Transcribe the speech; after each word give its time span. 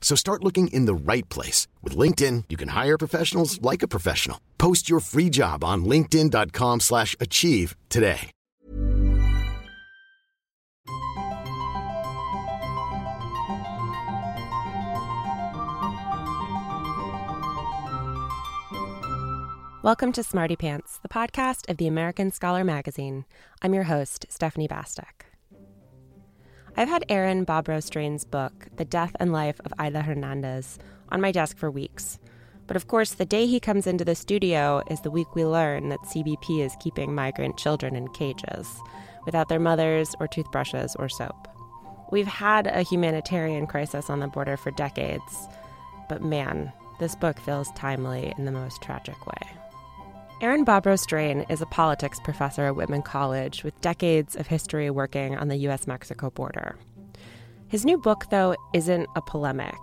So 0.00 0.16
start 0.16 0.42
looking 0.42 0.66
in 0.68 0.86
the 0.86 0.94
right 0.94 1.28
place. 1.28 1.68
With 1.84 1.96
LinkedIn, 1.96 2.44
you 2.48 2.56
can 2.56 2.70
hire 2.70 2.98
professionals 2.98 3.62
like 3.62 3.84
a 3.84 3.88
professional. 3.88 4.40
Post 4.58 4.90
your 4.90 4.98
free 4.98 5.30
job 5.30 5.62
on 5.62 5.84
linkedin.com 5.84 6.80
slash 6.80 7.14
achieve 7.20 7.76
today. 7.88 8.32
Welcome 19.82 20.12
to 20.12 20.22
Smarty 20.22 20.56
Pants, 20.56 20.98
the 21.00 21.08
podcast 21.08 21.70
of 21.70 21.78
the 21.78 21.86
American 21.86 22.30
Scholar 22.32 22.64
magazine. 22.64 23.24
I'm 23.62 23.72
your 23.72 23.84
host, 23.84 24.26
Stephanie 24.28 24.68
Bastek. 24.68 25.29
I've 26.76 26.88
had 26.88 27.04
Aaron 27.08 27.44
Bobrow-Strain's 27.44 28.24
book, 28.24 28.68
The 28.76 28.84
Death 28.84 29.16
and 29.18 29.32
Life 29.32 29.60
of 29.64 29.72
Aida 29.78 30.02
Hernandez, 30.02 30.78
on 31.10 31.20
my 31.20 31.32
desk 31.32 31.58
for 31.58 31.70
weeks. 31.70 32.18
But 32.66 32.76
of 32.76 32.86
course, 32.86 33.14
the 33.14 33.24
day 33.24 33.46
he 33.46 33.58
comes 33.58 33.86
into 33.86 34.04
the 34.04 34.14
studio 34.14 34.82
is 34.88 35.00
the 35.00 35.10
week 35.10 35.34
we 35.34 35.44
learn 35.44 35.88
that 35.88 36.00
CBP 36.00 36.64
is 36.64 36.76
keeping 36.78 37.14
migrant 37.14 37.56
children 37.56 37.96
in 37.96 38.08
cages, 38.08 38.68
without 39.26 39.48
their 39.48 39.58
mothers 39.58 40.14
or 40.20 40.28
toothbrushes 40.28 40.94
or 40.96 41.08
soap. 41.08 41.48
We've 42.12 42.26
had 42.26 42.68
a 42.68 42.82
humanitarian 42.82 43.66
crisis 43.66 44.08
on 44.08 44.20
the 44.20 44.28
border 44.28 44.56
for 44.56 44.70
decades, 44.70 45.48
but 46.08 46.22
man, 46.22 46.72
this 47.00 47.16
book 47.16 47.38
feels 47.40 47.70
timely 47.72 48.32
in 48.38 48.44
the 48.44 48.52
most 48.52 48.80
tragic 48.80 49.26
way. 49.26 49.59
Aaron 50.42 50.64
Bobrow-Strain 50.64 51.44
is 51.50 51.60
a 51.60 51.66
politics 51.66 52.18
professor 52.18 52.64
at 52.64 52.74
Whitman 52.74 53.02
College 53.02 53.62
with 53.62 53.78
decades 53.82 54.36
of 54.36 54.46
history 54.46 54.88
working 54.88 55.36
on 55.36 55.48
the 55.48 55.68
US 55.68 55.86
Mexico 55.86 56.30
border. 56.30 56.78
His 57.68 57.84
new 57.84 57.98
book, 57.98 58.24
though, 58.30 58.56
isn't 58.72 59.06
a 59.16 59.20
polemic. 59.20 59.76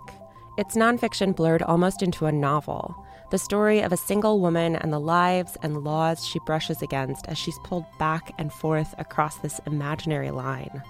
It's 0.56 0.74
nonfiction 0.74 1.36
blurred 1.36 1.62
almost 1.62 2.02
into 2.02 2.26
a 2.26 2.32
novel, 2.32 2.92
the 3.30 3.38
story 3.38 3.82
of 3.82 3.92
a 3.92 3.96
single 3.96 4.40
woman 4.40 4.74
and 4.74 4.92
the 4.92 4.98
lives 4.98 5.56
and 5.62 5.84
laws 5.84 6.26
she 6.26 6.40
brushes 6.40 6.82
against 6.82 7.28
as 7.28 7.38
she's 7.38 7.60
pulled 7.62 7.84
back 8.00 8.34
and 8.36 8.52
forth 8.52 8.96
across 8.98 9.36
this 9.36 9.60
imaginary 9.64 10.32
line, 10.32 10.82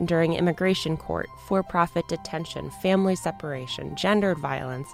enduring 0.00 0.32
immigration 0.34 0.96
court, 0.96 1.28
for 1.46 1.62
profit 1.62 2.08
detention, 2.08 2.72
family 2.82 3.14
separation, 3.14 3.94
gendered 3.94 4.38
violence, 4.38 4.88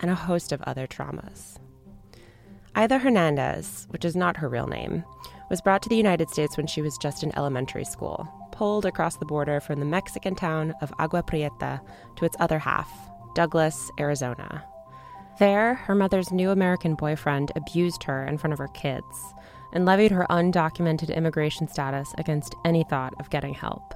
and 0.00 0.10
a 0.10 0.16
host 0.16 0.50
of 0.50 0.62
other 0.62 0.88
traumas. 0.88 1.58
Aida 2.78 2.96
Hernandez, 2.96 3.88
which 3.90 4.04
is 4.04 4.14
not 4.14 4.36
her 4.36 4.48
real 4.48 4.68
name, 4.68 5.02
was 5.50 5.60
brought 5.60 5.82
to 5.82 5.88
the 5.88 5.96
United 5.96 6.30
States 6.30 6.56
when 6.56 6.68
she 6.68 6.80
was 6.80 6.96
just 6.96 7.24
in 7.24 7.36
elementary 7.36 7.84
school, 7.84 8.28
pulled 8.52 8.86
across 8.86 9.16
the 9.16 9.26
border 9.26 9.58
from 9.58 9.80
the 9.80 9.84
Mexican 9.84 10.36
town 10.36 10.72
of 10.80 10.92
Agua 11.00 11.24
Prieta 11.24 11.80
to 12.14 12.24
its 12.24 12.36
other 12.38 12.60
half, 12.60 12.88
Douglas, 13.34 13.90
Arizona. 13.98 14.64
There, 15.40 15.74
her 15.74 15.96
mother's 15.96 16.30
new 16.30 16.50
American 16.50 16.94
boyfriend 16.94 17.50
abused 17.56 18.04
her 18.04 18.24
in 18.24 18.38
front 18.38 18.52
of 18.52 18.60
her 18.60 18.68
kids 18.68 19.34
and 19.72 19.84
levied 19.84 20.12
her 20.12 20.28
undocumented 20.30 21.12
immigration 21.12 21.66
status 21.66 22.14
against 22.16 22.54
any 22.64 22.84
thought 22.84 23.12
of 23.18 23.28
getting 23.30 23.54
help. 23.54 23.92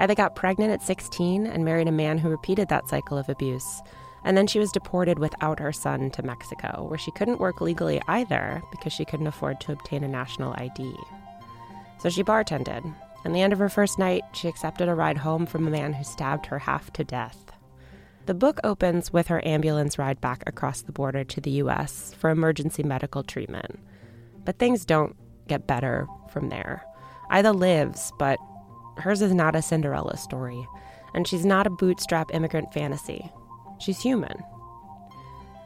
Aida 0.00 0.16
got 0.16 0.34
pregnant 0.34 0.72
at 0.72 0.82
16 0.82 1.46
and 1.46 1.64
married 1.64 1.86
a 1.86 1.92
man 1.92 2.18
who 2.18 2.30
repeated 2.30 2.68
that 2.68 2.88
cycle 2.88 3.16
of 3.16 3.28
abuse 3.28 3.80
and 4.24 4.36
then 4.36 4.46
she 4.46 4.58
was 4.58 4.72
deported 4.72 5.18
without 5.18 5.58
her 5.58 5.72
son 5.72 6.10
to 6.10 6.22
Mexico, 6.22 6.86
where 6.88 6.98
she 6.98 7.10
couldn't 7.10 7.40
work 7.40 7.60
legally 7.60 8.00
either 8.08 8.62
because 8.70 8.92
she 8.92 9.04
couldn't 9.04 9.26
afford 9.26 9.60
to 9.60 9.72
obtain 9.72 10.04
a 10.04 10.08
national 10.08 10.54
ID. 10.56 10.94
So 11.98 12.08
she 12.08 12.22
bartended. 12.22 12.94
And 13.24 13.34
the 13.34 13.42
end 13.42 13.52
of 13.52 13.58
her 13.60 13.68
first 13.68 13.98
night, 13.98 14.22
she 14.32 14.48
accepted 14.48 14.88
a 14.88 14.94
ride 14.94 15.18
home 15.18 15.46
from 15.46 15.66
a 15.66 15.70
man 15.70 15.92
who 15.92 16.02
stabbed 16.04 16.46
her 16.46 16.58
half 16.58 16.92
to 16.94 17.04
death. 17.04 17.52
The 18.26 18.34
book 18.34 18.58
opens 18.62 19.12
with 19.12 19.28
her 19.28 19.44
ambulance 19.46 19.98
ride 19.98 20.20
back 20.20 20.42
across 20.46 20.82
the 20.82 20.92
border 20.92 21.24
to 21.24 21.40
the 21.40 21.50
US 21.62 22.14
for 22.14 22.30
emergency 22.30 22.82
medical 22.82 23.22
treatment. 23.22 23.78
But 24.44 24.58
things 24.58 24.84
don't 24.84 25.16
get 25.48 25.66
better 25.66 26.06
from 26.32 26.48
there. 26.48 26.84
Aida 27.30 27.52
lives, 27.52 28.12
but 28.18 28.38
hers 28.98 29.22
is 29.22 29.34
not 29.34 29.56
a 29.56 29.62
Cinderella 29.62 30.16
story, 30.16 30.66
and 31.14 31.26
she's 31.26 31.44
not 31.44 31.66
a 31.66 31.70
bootstrap 31.70 32.32
immigrant 32.34 32.72
fantasy. 32.72 33.30
She's 33.82 34.00
human. 34.00 34.44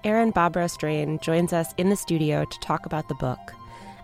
Aaron 0.03 0.33
Bobrow-Strain 0.33 1.19
joins 1.19 1.53
us 1.53 1.75
in 1.77 1.91
the 1.91 1.97
studio 1.97 2.47
to 2.47 2.61
talk 2.61 2.87
about 2.87 3.09
the 3.09 3.15
book 3.17 3.53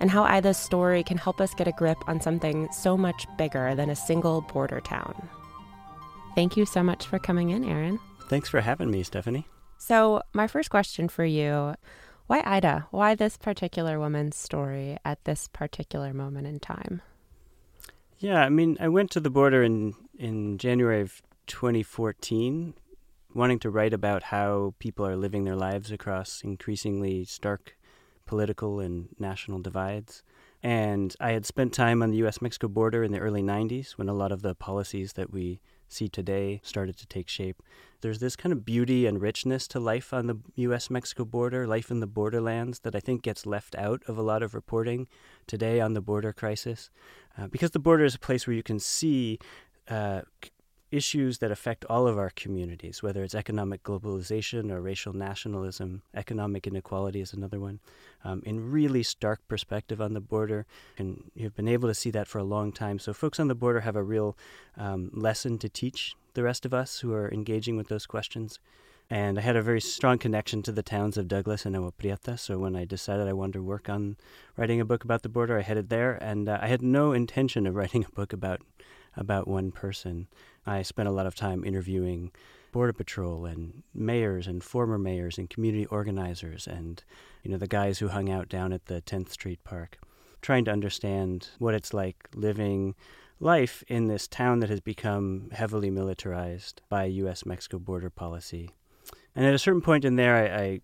and 0.00 0.10
how 0.10 0.24
Aida's 0.24 0.58
story 0.58 1.02
can 1.02 1.16
help 1.16 1.40
us 1.40 1.54
get 1.54 1.68
a 1.68 1.72
grip 1.72 1.96
on 2.06 2.20
something 2.20 2.68
so 2.72 2.96
much 2.96 3.26
bigger 3.38 3.74
than 3.74 3.88
a 3.88 3.96
single 3.96 4.42
border 4.42 4.80
town. 4.80 5.28
Thank 6.34 6.58
you 6.58 6.66
so 6.66 6.82
much 6.82 7.06
for 7.06 7.18
coming 7.18 7.50
in, 7.50 7.64
Aaron. 7.64 7.98
Thanks 8.28 8.50
for 8.50 8.60
having 8.60 8.90
me, 8.90 9.02
Stephanie. 9.02 9.46
So, 9.78 10.22
my 10.34 10.46
first 10.46 10.70
question 10.70 11.08
for 11.08 11.24
you 11.24 11.74
why 12.26 12.42
Aida? 12.44 12.86
Why 12.90 13.14
this 13.14 13.36
particular 13.36 13.98
woman's 13.98 14.36
story 14.36 14.98
at 15.04 15.24
this 15.24 15.48
particular 15.48 16.12
moment 16.12 16.46
in 16.46 16.60
time? 16.60 17.02
Yeah, 18.18 18.42
I 18.42 18.48
mean, 18.48 18.76
I 18.80 18.88
went 18.88 19.10
to 19.12 19.20
the 19.20 19.30
border 19.30 19.62
in, 19.62 19.94
in 20.18 20.58
January 20.58 21.00
of 21.00 21.22
2014 21.46 22.74
wanting 23.34 23.58
to 23.60 23.70
write 23.70 23.92
about 23.92 24.24
how 24.24 24.74
people 24.78 25.06
are 25.06 25.16
living 25.16 25.44
their 25.44 25.56
lives 25.56 25.90
across 25.90 26.42
increasingly 26.42 27.24
stark 27.24 27.76
political 28.26 28.80
and 28.80 29.08
national 29.18 29.60
divides. 29.60 30.22
And 30.62 31.14
I 31.18 31.32
had 31.32 31.44
spent 31.44 31.72
time 31.72 32.02
on 32.02 32.10
the 32.10 32.18
US 32.18 32.40
Mexico 32.40 32.68
border 32.68 33.02
in 33.02 33.12
the 33.12 33.18
early 33.18 33.42
90s 33.42 33.92
when 33.92 34.08
a 34.08 34.14
lot 34.14 34.32
of 34.32 34.42
the 34.42 34.54
policies 34.54 35.14
that 35.14 35.32
we 35.32 35.60
see 35.88 36.08
today 36.08 36.60
started 36.62 36.96
to 36.96 37.06
take 37.06 37.28
shape. 37.28 37.62
There's 38.00 38.20
this 38.20 38.36
kind 38.36 38.52
of 38.52 38.64
beauty 38.64 39.06
and 39.06 39.20
richness 39.20 39.66
to 39.68 39.80
life 39.80 40.12
on 40.12 40.26
the 40.26 40.38
US 40.56 40.88
Mexico 40.88 41.24
border, 41.24 41.66
life 41.66 41.90
in 41.90 42.00
the 42.00 42.06
borderlands, 42.06 42.80
that 42.80 42.94
I 42.94 43.00
think 43.00 43.22
gets 43.22 43.44
left 43.44 43.74
out 43.74 44.02
of 44.06 44.16
a 44.16 44.22
lot 44.22 44.42
of 44.42 44.54
reporting 44.54 45.08
today 45.46 45.80
on 45.80 45.94
the 45.94 46.00
border 46.00 46.32
crisis. 46.32 46.90
Uh, 47.36 47.48
because 47.48 47.72
the 47.72 47.78
border 47.78 48.04
is 48.04 48.14
a 48.14 48.20
place 48.20 48.46
where 48.46 48.56
you 48.56 48.62
can 48.62 48.78
see 48.78 49.38
uh, 49.88 50.22
issues 50.92 51.38
that 51.38 51.50
affect 51.50 51.84
all 51.86 52.06
of 52.06 52.18
our 52.18 52.30
communities, 52.30 53.02
whether 53.02 53.24
it's 53.24 53.34
economic 53.34 53.82
globalization 53.82 54.70
or 54.70 54.80
racial 54.80 55.12
nationalism. 55.12 56.02
Economic 56.14 56.66
inequality 56.66 57.20
is 57.20 57.32
another 57.32 57.58
one, 57.58 57.80
um, 58.24 58.42
in 58.44 58.70
really 58.70 59.02
stark 59.02 59.40
perspective 59.48 60.00
on 60.00 60.12
the 60.12 60.20
border. 60.20 60.66
And 60.98 61.30
you've 61.34 61.56
been 61.56 61.68
able 61.68 61.88
to 61.88 61.94
see 61.94 62.10
that 62.10 62.28
for 62.28 62.38
a 62.38 62.44
long 62.44 62.70
time. 62.70 62.98
So, 62.98 63.12
folks 63.12 63.40
on 63.40 63.48
the 63.48 63.54
border 63.54 63.80
have 63.80 63.96
a 63.96 64.02
real 64.02 64.36
um, 64.76 65.10
lesson 65.12 65.58
to 65.58 65.68
teach 65.68 66.14
the 66.34 66.42
rest 66.42 66.64
of 66.66 66.74
us 66.74 67.00
who 67.00 67.12
are 67.12 67.32
engaging 67.32 67.76
with 67.76 67.88
those 67.88 68.06
questions. 68.06 68.60
And 69.10 69.38
I 69.38 69.42
had 69.42 69.56
a 69.56 69.62
very 69.62 69.80
strong 69.80 70.18
connection 70.18 70.62
to 70.62 70.72
the 70.72 70.82
towns 70.82 71.18
of 71.18 71.28
Douglas 71.28 71.66
and 71.66 71.76
Agua 71.76 71.92
Prieta. 71.92 72.38
So 72.38 72.58
when 72.58 72.74
I 72.76 72.84
decided 72.84 73.28
I 73.28 73.34
wanted 73.34 73.54
to 73.54 73.62
work 73.62 73.90
on 73.90 74.16
writing 74.56 74.80
a 74.80 74.86
book 74.86 75.04
about 75.04 75.22
the 75.22 75.28
border, 75.28 75.58
I 75.58 75.62
headed 75.62 75.90
there. 75.90 76.14
And 76.22 76.48
uh, 76.48 76.58
I 76.62 76.68
had 76.68 76.80
no 76.80 77.12
intention 77.12 77.66
of 77.66 77.74
writing 77.80 78.04
a 78.04 78.14
book 78.14 78.32
about 78.32 78.62
about 79.16 79.48
one 79.48 79.72
person. 79.72 80.28
I 80.66 80.82
spent 80.82 81.08
a 81.08 81.12
lot 81.12 81.26
of 81.26 81.34
time 81.34 81.64
interviewing 81.64 82.32
Border 82.72 82.92
Patrol 82.92 83.44
and 83.44 83.82
mayors 83.94 84.46
and 84.46 84.64
former 84.64 84.98
mayors 84.98 85.38
and 85.38 85.50
community 85.50 85.86
organizers 85.86 86.66
and 86.66 87.04
you 87.42 87.50
know 87.50 87.58
the 87.58 87.66
guys 87.66 87.98
who 87.98 88.08
hung 88.08 88.30
out 88.30 88.48
down 88.48 88.72
at 88.72 88.86
the 88.86 89.02
10th 89.02 89.28
Street 89.28 89.62
Park, 89.64 89.98
trying 90.40 90.64
to 90.64 90.70
understand 90.70 91.50
what 91.58 91.74
it's 91.74 91.92
like 91.92 92.28
living 92.34 92.94
life 93.40 93.82
in 93.88 94.06
this 94.06 94.26
town 94.28 94.60
that 94.60 94.70
has 94.70 94.80
become 94.80 95.50
heavily 95.52 95.90
militarized 95.90 96.80
by 96.88 97.04
U.S. 97.04 97.44
Mexico 97.44 97.78
border 97.78 98.08
policy. 98.08 98.70
And 99.34 99.44
at 99.44 99.54
a 99.54 99.58
certain 99.58 99.80
point 99.80 100.04
in 100.04 100.16
there, 100.16 100.36
I, 100.36 100.62
I 100.62 100.80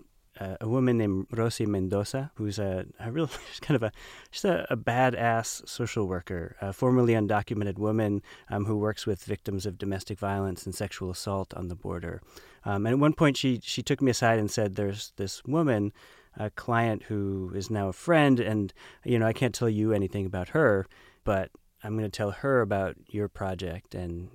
a 0.61 0.69
woman 0.69 0.99
named 0.99 1.27
Rosie 1.31 1.67
Mendoza, 1.67 2.31
who's 2.37 2.59
a, 2.59 2.87
a 3.01 3.11
real, 3.11 3.29
she's 3.49 3.61
kind 3.61 3.77
of 3.77 3.83
a, 3.83 3.93
she's 4.31 4.45
a, 4.45 4.67
a 4.71 4.77
badass 4.77 5.69
social 5.69 6.07
worker, 6.07 6.57
a 6.61 6.73
formerly 6.73 7.15
undocumented 7.15 7.79
woman 7.79 8.23
um, 8.49 8.65
who 8.65 8.77
works 8.77 9.07
with 9.07 9.25
victims 9.25 9.67
of 9.67 9.79
domestic 9.79 10.19
violence 10.19 10.65
and 10.65 10.75
sexual 10.75 11.11
assault 11.11 11.53
on 11.55 11.69
the 11.69 11.75
border. 11.75 12.23
Um, 12.65 12.87
and 12.87 12.95
at 12.95 12.99
one 12.99 13.13
point, 13.13 13.37
she 13.37 13.61
she 13.63 13.83
took 13.83 14.03
me 14.03 14.11
aside 14.11 14.39
and 14.39 14.51
said, 14.51 14.75
"There's 14.75 15.13
this 15.17 15.45
woman." 15.45 15.93
A 16.41 16.51
client 16.51 17.03
who 17.05 17.51
is 17.57 17.69
now 17.69 17.89
a 17.89 17.93
friend, 17.93 18.39
and 18.39 18.73
you 19.05 19.19
know 19.19 19.27
I 19.27 19.33
can't 19.33 19.55
tell 19.55 19.69
you 19.69 19.93
anything 19.93 20.25
about 20.25 20.51
her, 20.51 20.87
but 21.25 21.51
I'm 21.83 21.97
going 21.99 22.09
to 22.09 22.17
tell 22.17 22.31
her 22.31 22.61
about 22.61 22.95
your 23.09 23.29
project, 23.29 23.93
and 23.93 24.29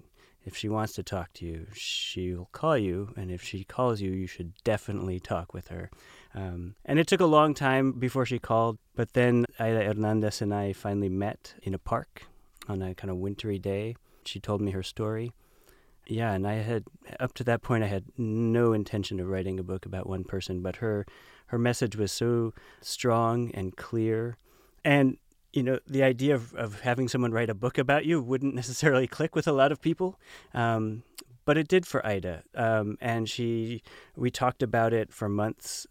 if 0.46 0.58
she 0.58 0.68
wants 0.68 0.94
to 0.94 1.04
talk 1.04 1.32
to 1.34 1.46
you, 1.46 1.68
she'll 1.74 2.50
call 2.52 2.78
you. 2.78 3.14
And 3.16 3.32
if 3.32 3.42
she 3.42 3.64
calls 3.64 4.02
you, 4.02 4.12
you 4.12 4.28
should 4.28 4.54
definitely 4.64 5.20
talk 5.20 5.54
with 5.54 5.70
her. 5.70 5.90
Um, 6.36 6.76
and 6.86 7.00
it 7.00 7.08
took 7.08 7.22
a 7.22 7.26
long 7.26 7.54
time 7.54 7.94
before 7.94 8.26
she 8.26 8.40
called, 8.40 8.78
but 8.96 9.14
then 9.14 9.46
Aida 9.60 9.84
Hernandez 9.86 10.42
and 10.42 10.54
I 10.54 10.74
finally 10.74 11.10
met 11.10 11.56
in 11.64 11.74
a 11.74 11.80
park 11.80 12.24
on 12.68 12.82
a 12.82 12.96
kind 12.96 13.12
of 13.12 13.18
wintry 13.18 13.60
day. 13.60 13.96
She 14.26 14.40
told 14.40 14.62
me 14.62 14.72
her 14.72 14.84
story. 14.84 15.32
Yeah, 16.08 16.34
and 16.34 16.46
I 16.46 16.56
had 16.56 16.84
up 17.20 17.34
to 17.36 17.44
that 17.46 17.62
point 17.62 17.84
I 17.84 17.88
had 17.88 18.06
no 18.18 18.74
intention 18.74 19.20
of 19.20 19.28
writing 19.28 19.60
a 19.60 19.64
book 19.64 19.86
about 19.86 20.08
one 20.08 20.26
person, 20.26 20.62
but 20.62 20.78
her 20.78 21.06
her 21.48 21.58
message 21.58 21.96
was 21.96 22.12
so 22.12 22.54
strong 22.82 23.52
and 23.54 23.78
clear. 23.78 24.38
And 24.84 25.18
you 25.54 25.62
know, 25.64 25.80
the 25.88 26.04
idea 26.04 26.36
of, 26.36 26.54
of 26.56 26.82
having 26.82 27.08
someone 27.08 27.32
write 27.32 27.50
a 27.50 27.54
book 27.54 27.78
about 27.78 28.06
you 28.06 28.22
wouldn't 28.22 28.56
necessarily 28.64 29.08
click 29.08 29.36
with 29.36 29.48
a 29.48 29.52
lot 29.54 29.72
of 29.72 29.80
people. 29.80 30.20
Um, 30.54 31.04
but 31.46 31.58
it 31.58 31.68
did 31.68 31.86
for 31.86 32.06
Aida. 32.06 32.44
Um, 32.56 32.98
and 33.02 33.30
she, 33.30 33.84
we 34.16 34.32
talked 34.32 34.64
about 34.64 34.94
it 34.94 35.14
for 35.14 35.30
months. 35.30 35.86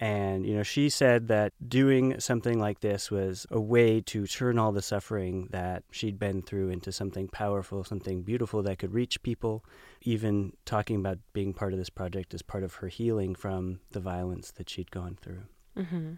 And, 0.00 0.46
you 0.46 0.54
know, 0.54 0.62
she 0.62 0.90
said 0.90 1.26
that 1.26 1.52
doing 1.66 2.20
something 2.20 2.60
like 2.60 2.80
this 2.80 3.10
was 3.10 3.46
a 3.50 3.58
way 3.58 4.00
to 4.02 4.28
turn 4.28 4.56
all 4.56 4.70
the 4.70 4.82
suffering 4.82 5.48
that 5.50 5.82
she'd 5.90 6.20
been 6.20 6.40
through 6.40 6.68
into 6.68 6.92
something 6.92 7.26
powerful, 7.26 7.82
something 7.82 8.22
beautiful 8.22 8.62
that 8.62 8.78
could 8.78 8.94
reach 8.94 9.20
people. 9.22 9.64
Even 10.02 10.52
talking 10.64 10.94
about 10.94 11.18
being 11.32 11.52
part 11.52 11.72
of 11.72 11.80
this 11.80 11.90
project 11.90 12.32
as 12.32 12.42
part 12.42 12.62
of 12.62 12.74
her 12.74 12.86
healing 12.86 13.34
from 13.34 13.80
the 13.90 13.98
violence 13.98 14.52
that 14.52 14.70
she'd 14.70 14.92
gone 14.92 15.18
through. 15.20 15.42
Mm-hmm. 15.76 16.12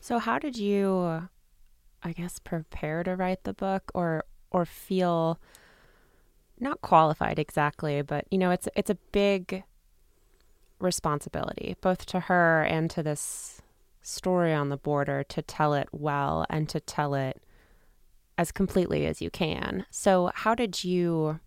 So, 0.00 0.18
how 0.18 0.40
did 0.40 0.58
you 0.58 1.28
I 2.04 2.12
guess 2.12 2.38
prepare 2.38 3.02
to 3.02 3.16
write 3.16 3.44
the 3.44 3.54
book 3.54 3.90
or 3.94 4.24
or 4.50 4.64
feel 4.64 5.40
not 6.60 6.80
qualified 6.82 7.38
exactly, 7.38 8.02
but 8.02 8.26
you 8.30 8.38
know, 8.38 8.50
it's 8.50 8.68
it's 8.76 8.90
a 8.90 8.98
big 9.12 9.64
responsibility 10.80 11.76
both 11.80 12.04
to 12.04 12.20
her 12.20 12.62
and 12.62 12.90
to 12.90 13.02
this 13.02 13.62
story 14.02 14.52
on 14.52 14.68
the 14.68 14.76
border 14.76 15.24
to 15.24 15.40
tell 15.40 15.72
it 15.72 15.88
well 15.92 16.44
and 16.50 16.68
to 16.68 16.78
tell 16.78 17.14
it 17.14 17.42
as 18.36 18.52
completely 18.52 19.06
as 19.06 19.22
you 19.22 19.30
can. 19.30 19.86
So, 19.90 20.30
how 20.34 20.54
did 20.54 20.84
you 20.84 21.40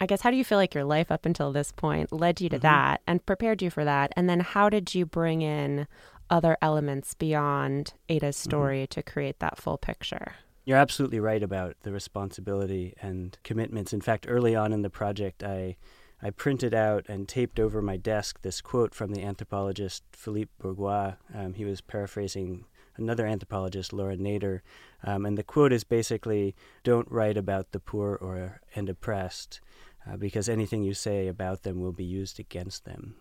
I 0.00 0.06
guess 0.06 0.20
how 0.20 0.30
do 0.30 0.36
you 0.36 0.44
feel 0.44 0.58
like 0.58 0.74
your 0.74 0.84
life 0.84 1.10
up 1.10 1.24
until 1.24 1.52
this 1.52 1.72
point 1.72 2.12
led 2.12 2.40
you 2.40 2.48
to 2.50 2.56
mm-hmm. 2.56 2.62
that 2.62 3.00
and 3.06 3.24
prepared 3.24 3.62
you 3.62 3.70
for 3.70 3.84
that? 3.84 4.12
And 4.16 4.28
then 4.28 4.40
how 4.40 4.68
did 4.68 4.94
you 4.94 5.06
bring 5.06 5.40
in 5.42 5.86
other 6.30 6.56
elements 6.60 7.14
beyond 7.14 7.94
Aida's 8.08 8.36
mm-hmm. 8.36 8.50
story 8.50 8.82
mm-hmm. 8.82 9.00
to 9.00 9.02
create 9.02 9.38
that 9.40 9.58
full 9.58 9.78
picture. 9.78 10.34
You're 10.64 10.78
absolutely 10.78 11.20
right 11.20 11.42
about 11.42 11.76
the 11.82 11.92
responsibility 11.92 12.94
and 13.00 13.38
commitments. 13.44 13.92
In 13.92 14.00
fact, 14.00 14.26
early 14.28 14.56
on 14.56 14.72
in 14.72 14.82
the 14.82 14.90
project, 14.90 15.44
I 15.44 15.76
I 16.22 16.30
printed 16.30 16.74
out 16.74 17.04
and 17.08 17.28
taped 17.28 17.60
over 17.60 17.82
my 17.82 17.96
desk 17.98 18.40
this 18.40 18.60
quote 18.62 18.94
from 18.94 19.12
the 19.12 19.22
anthropologist 19.22 20.02
Philippe 20.12 20.50
Bourgois. 20.60 21.16
Um, 21.34 21.54
he 21.54 21.64
was 21.64 21.82
paraphrasing 21.82 22.64
another 22.96 23.26
anthropologist, 23.26 23.92
Laura 23.92 24.16
Nader, 24.16 24.60
um, 25.04 25.26
and 25.26 25.36
the 25.36 25.42
quote 25.42 25.72
is 25.72 25.84
basically, 25.84 26.56
"Don't 26.82 27.10
write 27.10 27.36
about 27.36 27.72
the 27.72 27.80
poor 27.80 28.16
or 28.16 28.60
and 28.74 28.88
oppressed, 28.88 29.60
uh, 30.06 30.16
because 30.16 30.48
anything 30.48 30.82
you 30.82 30.94
say 30.94 31.28
about 31.28 31.62
them 31.62 31.80
will 31.80 31.92
be 31.92 32.04
used 32.04 32.40
against 32.40 32.86
them." 32.86 33.16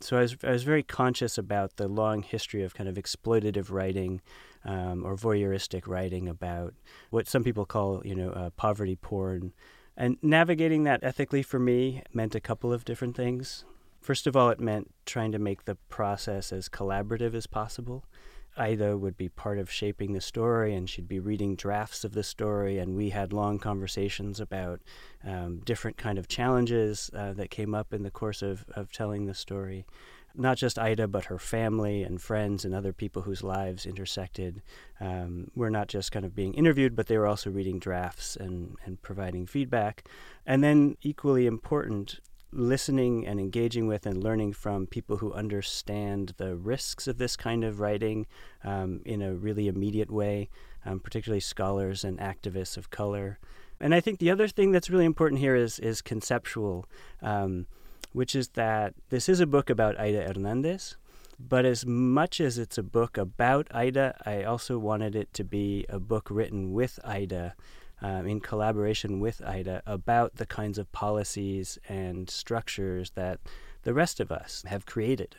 So 0.00 0.16
I 0.16 0.20
was, 0.20 0.36
I 0.44 0.52
was 0.52 0.62
very 0.62 0.82
conscious 0.82 1.38
about 1.38 1.76
the 1.76 1.88
long 1.88 2.22
history 2.22 2.62
of 2.62 2.74
kind 2.74 2.88
of 2.88 2.94
exploitative 2.96 3.70
writing 3.70 4.20
um, 4.64 5.04
or 5.04 5.16
voyeuristic 5.16 5.86
writing 5.86 6.28
about 6.28 6.74
what 7.10 7.26
some 7.26 7.42
people 7.42 7.64
call, 7.64 8.02
you 8.04 8.14
know, 8.14 8.30
uh, 8.30 8.50
poverty 8.50 8.96
porn. 8.96 9.52
And 9.96 10.16
navigating 10.22 10.84
that 10.84 11.02
ethically 11.02 11.42
for 11.42 11.58
me 11.58 12.02
meant 12.12 12.36
a 12.36 12.40
couple 12.40 12.72
of 12.72 12.84
different 12.84 13.16
things. 13.16 13.64
First 14.00 14.28
of 14.28 14.36
all, 14.36 14.50
it 14.50 14.60
meant 14.60 14.94
trying 15.06 15.32
to 15.32 15.38
make 15.40 15.64
the 15.64 15.74
process 15.88 16.52
as 16.52 16.68
collaborative 16.68 17.34
as 17.34 17.48
possible. 17.48 18.04
Aida 18.58 18.96
would 18.96 19.16
be 19.16 19.28
part 19.28 19.58
of 19.58 19.70
shaping 19.70 20.12
the 20.12 20.20
story, 20.20 20.74
and 20.74 20.88
she'd 20.88 21.08
be 21.08 21.20
reading 21.20 21.56
drafts 21.56 22.04
of 22.04 22.12
the 22.12 22.22
story, 22.22 22.78
and 22.78 22.96
we 22.96 23.10
had 23.10 23.32
long 23.32 23.58
conversations 23.58 24.40
about 24.40 24.80
um, 25.24 25.60
different 25.64 25.96
kind 25.96 26.18
of 26.18 26.28
challenges 26.28 27.10
uh, 27.14 27.32
that 27.34 27.50
came 27.50 27.74
up 27.74 27.92
in 27.92 28.02
the 28.02 28.10
course 28.10 28.42
of, 28.42 28.64
of 28.74 28.90
telling 28.92 29.26
the 29.26 29.34
story. 29.34 29.86
Not 30.34 30.56
just 30.56 30.78
Aida, 30.78 31.08
but 31.08 31.24
her 31.24 31.38
family 31.38 32.02
and 32.02 32.20
friends 32.20 32.64
and 32.64 32.74
other 32.74 32.92
people 32.92 33.22
whose 33.22 33.42
lives 33.42 33.86
intersected 33.86 34.62
um, 35.00 35.50
were 35.56 35.70
not 35.70 35.88
just 35.88 36.12
kind 36.12 36.24
of 36.24 36.34
being 36.34 36.54
interviewed, 36.54 36.94
but 36.94 37.06
they 37.06 37.18
were 37.18 37.26
also 37.26 37.50
reading 37.50 37.78
drafts 37.78 38.36
and, 38.36 38.76
and 38.84 39.02
providing 39.02 39.46
feedback. 39.46 40.06
And 40.46 40.62
then, 40.62 40.96
equally 41.02 41.46
important, 41.46 42.20
listening 42.52 43.26
and 43.26 43.38
engaging 43.38 43.86
with 43.86 44.06
and 44.06 44.22
learning 44.22 44.52
from 44.52 44.86
people 44.86 45.18
who 45.18 45.32
understand 45.32 46.34
the 46.36 46.56
risks 46.56 47.06
of 47.06 47.18
this 47.18 47.36
kind 47.36 47.64
of 47.64 47.80
writing 47.80 48.26
um, 48.64 49.00
in 49.04 49.22
a 49.22 49.34
really 49.34 49.68
immediate 49.68 50.10
way, 50.10 50.48
um, 50.84 51.00
particularly 51.00 51.40
scholars 51.40 52.04
and 52.04 52.18
activists 52.18 52.76
of 52.76 52.90
color. 52.90 53.38
And 53.80 53.94
I 53.94 54.00
think 54.00 54.18
the 54.18 54.30
other 54.30 54.48
thing 54.48 54.72
that's 54.72 54.90
really 54.90 55.04
important 55.04 55.40
here 55.40 55.54
is 55.54 55.78
is 55.78 56.02
conceptual, 56.02 56.86
um, 57.22 57.66
which 58.12 58.34
is 58.34 58.48
that 58.50 58.94
this 59.10 59.28
is 59.28 59.40
a 59.40 59.46
book 59.46 59.70
about 59.70 60.00
Aida 60.00 60.22
Hernandez. 60.22 60.96
But 61.40 61.64
as 61.64 61.86
much 61.86 62.40
as 62.40 62.58
it's 62.58 62.78
a 62.78 62.82
book 62.82 63.16
about 63.16 63.68
Aida, 63.72 64.20
I 64.26 64.42
also 64.42 64.76
wanted 64.76 65.14
it 65.14 65.32
to 65.34 65.44
be 65.44 65.86
a 65.88 66.00
book 66.00 66.28
written 66.30 66.72
with 66.72 66.98
Aida 67.04 67.54
um, 68.02 68.26
in 68.26 68.40
collaboration 68.40 69.20
with 69.20 69.42
Aida 69.42 69.82
about 69.86 70.36
the 70.36 70.46
kinds 70.46 70.78
of 70.78 70.90
policies 70.92 71.78
and 71.88 72.30
structures 72.30 73.10
that 73.10 73.40
the 73.82 73.94
rest 73.94 74.20
of 74.20 74.30
us 74.30 74.64
have 74.66 74.86
created 74.86 75.36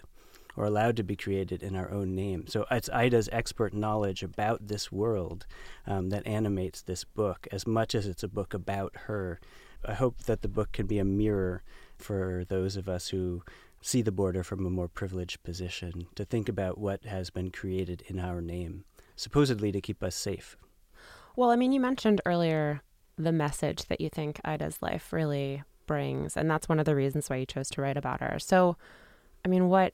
or 0.58 0.66
allowed 0.66 0.98
to 0.98 1.04
be 1.04 1.16
created 1.16 1.64
in 1.64 1.76
our 1.76 1.90
own 1.92 2.16
name. 2.16 2.46
So 2.48 2.66
it's 2.70 2.90
Aida's 2.90 3.30
expert 3.32 3.74
knowledge 3.74 4.24
about 4.24 4.68
this 4.68 4.92
world 4.92 5.46
um, 5.88 6.10
that 6.10 6.28
animates 6.28 6.82
this 6.82 7.04
book 7.04 7.48
as 7.52 7.66
much 7.66 7.96
as 7.96 8.06
it's 8.06 8.24
a 8.24 8.28
book 8.28 8.54
about 8.54 8.94
her. 9.06 9.40
I 9.86 9.94
hope 9.94 10.24
that 10.24 10.42
the 10.42 10.50
book 10.50 10.74
can 10.74 10.86
be 10.86 11.00
a 11.00 11.06
mirror 11.06 11.64
for 11.98 12.44
those 12.50 12.76
of 12.76 12.90
us 12.90 13.10
who 13.10 13.44
see 13.82 14.02
the 14.02 14.12
border 14.12 14.44
from 14.44 14.66
a 14.66 14.70
more 14.70 14.90
privileged 14.90 15.44
position 15.44 16.08
to 16.16 16.26
think 16.26 16.50
about 16.50 16.78
what 16.78 17.06
has 17.06 17.30
been 17.30 17.52
created 17.52 18.04
in 18.08 18.20
our 18.20 18.42
name, 18.42 18.84
supposedly 19.16 19.72
to 19.72 19.80
keep 19.80 20.04
us 20.04 20.16
safe. 20.16 20.58
Well, 21.36 21.52
I 21.52 21.56
mean, 21.56 21.72
you 21.72 21.80
mentioned 21.80 22.22
earlier 22.26 22.82
the 23.18 23.32
message 23.32 23.86
that 23.86 24.02
you 24.02 24.10
think 24.10 24.40
Aida's 24.46 24.82
life 24.82 25.12
really 25.12 25.64
brings, 25.86 26.38
and 26.38 26.50
that's 26.50 26.70
one 26.70 26.80
of 26.80 26.86
the 26.86 26.96
reasons 26.96 27.30
why 27.30 27.38
you 27.38 27.46
chose 27.46 27.70
to 27.72 27.82
write 27.82 27.98
about 27.98 28.22
her. 28.22 28.40
So, 28.40 28.78
I 29.44 29.48
mean, 29.48 29.70
what 29.70 29.94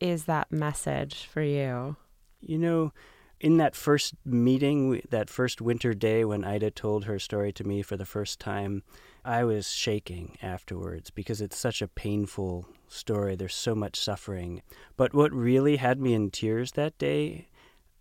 is 0.00 0.24
that 0.24 0.50
message 0.50 1.26
for 1.26 1.42
you? 1.42 1.96
You 2.40 2.58
know, 2.58 2.92
in 3.40 3.56
that 3.56 3.74
first 3.74 4.14
meeting, 4.24 5.00
that 5.10 5.30
first 5.30 5.60
winter 5.60 5.94
day 5.94 6.24
when 6.24 6.44
Aida 6.44 6.70
told 6.70 7.04
her 7.04 7.18
story 7.18 7.52
to 7.54 7.64
me 7.64 7.82
for 7.82 7.96
the 7.96 8.04
first 8.04 8.38
time, 8.38 8.82
I 9.24 9.44
was 9.44 9.70
shaking 9.70 10.36
afterwards 10.42 11.10
because 11.10 11.40
it's 11.40 11.58
such 11.58 11.82
a 11.82 11.88
painful 11.88 12.66
story. 12.88 13.36
There's 13.36 13.54
so 13.54 13.74
much 13.74 13.98
suffering. 13.98 14.62
But 14.96 15.14
what 15.14 15.32
really 15.32 15.76
had 15.76 16.00
me 16.00 16.14
in 16.14 16.30
tears 16.30 16.72
that 16.72 16.98
day, 16.98 17.48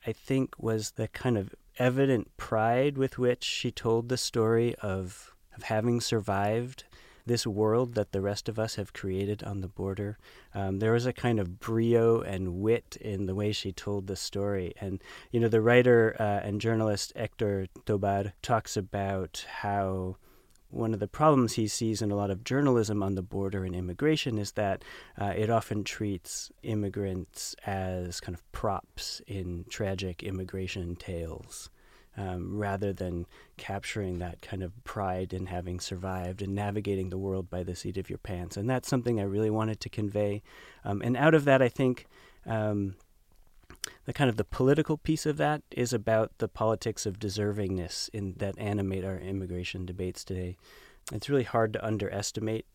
I 0.05 0.12
think, 0.12 0.55
was 0.57 0.91
the 0.91 1.07
kind 1.07 1.38
of 1.38 1.53
evident 1.79 2.36
pride 2.38 2.98
with 2.98 3.17
which 3.17 3.43
she 3.43 3.71
told 3.71 4.09
the 4.09 4.17
story 4.17 4.75
of, 4.75 5.33
of 5.55 5.63
having 5.63 6.01
survived 6.01 6.83
this 7.25 7.48
world 7.48 7.93
that 7.93 8.12
the 8.12 8.21
rest 8.21 8.50
of 8.50 8.57
us 8.57 8.75
have 8.75 8.91
created 8.91 9.43
on 9.43 9.62
the 9.62 9.67
border. 9.67 10.17
Um, 10.53 10.79
there 10.79 10.93
was 10.93 11.05
a 11.05 11.13
kind 11.13 11.39
of 11.39 11.59
brio 11.59 12.21
and 12.21 12.55
wit 12.55 12.98
in 13.00 13.27
the 13.27 13.36
way 13.36 13.51
she 13.51 13.71
told 13.71 14.07
the 14.07 14.15
story. 14.15 14.74
And, 14.81 15.01
you 15.31 15.39
know, 15.39 15.48
the 15.48 15.62
writer 15.62 16.15
uh, 16.19 16.45
and 16.45 16.59
journalist 16.59 17.13
Hector 17.15 17.67
Tobar 17.86 18.33
talks 18.41 18.75
about 18.75 19.45
how 19.62 20.17
one 20.69 20.93
of 20.93 20.99
the 20.99 21.07
problems 21.07 21.53
he 21.53 21.67
sees 21.67 22.01
in 22.01 22.11
a 22.11 22.15
lot 22.15 22.31
of 22.31 22.43
journalism 22.43 23.03
on 23.03 23.15
the 23.15 23.21
border 23.21 23.63
and 23.65 23.75
immigration 23.75 24.38
is 24.38 24.53
that 24.53 24.83
uh, 25.19 25.33
it 25.35 25.49
often 25.49 25.83
treats 25.83 26.51
immigrants 26.63 27.55
as 27.65 28.19
kind 28.19 28.35
of 28.35 28.51
props 28.51 29.21
in 29.27 29.65
tragic 29.69 30.23
immigration 30.23 30.95
tales. 30.95 31.69
Um, 32.17 32.57
rather 32.57 32.91
than 32.91 33.27
capturing 33.55 34.19
that 34.19 34.41
kind 34.41 34.61
of 34.61 34.73
pride 34.83 35.31
in 35.31 35.45
having 35.45 35.79
survived 35.79 36.41
and 36.41 36.53
navigating 36.53 37.09
the 37.09 37.17
world 37.17 37.49
by 37.49 37.63
the 37.63 37.75
seat 37.75 37.97
of 37.97 38.09
your 38.09 38.17
pants. 38.17 38.57
And 38.57 38.69
that's 38.69 38.89
something 38.89 39.19
I 39.19 39.23
really 39.23 39.49
wanted 39.49 39.79
to 39.81 39.89
convey. 39.89 40.41
Um, 40.83 41.01
and 41.01 41.15
out 41.15 41.33
of 41.33 41.45
that, 41.45 41.61
I 41.61 41.69
think 41.69 42.07
Um, 42.45 42.95
the 44.05 44.13
kind 44.13 44.29
of 44.29 44.38
the 44.38 44.43
political 44.43 44.98
piece 44.98 45.25
of 45.25 45.38
that 45.38 45.62
is 45.72 45.93
about 45.93 46.38
the 46.38 46.48
politics 46.48 47.05
of 47.05 47.19
deservingness 47.19 48.10
in 48.13 48.36
that 48.38 48.58
animate 48.58 49.05
our 49.05 49.17
immigration 49.17 49.86
debates 49.86 50.24
today. 50.24 50.58
It's 51.12 51.29
really 51.29 51.43
hard 51.43 51.74
to 51.74 51.86
underestimate 51.86 52.65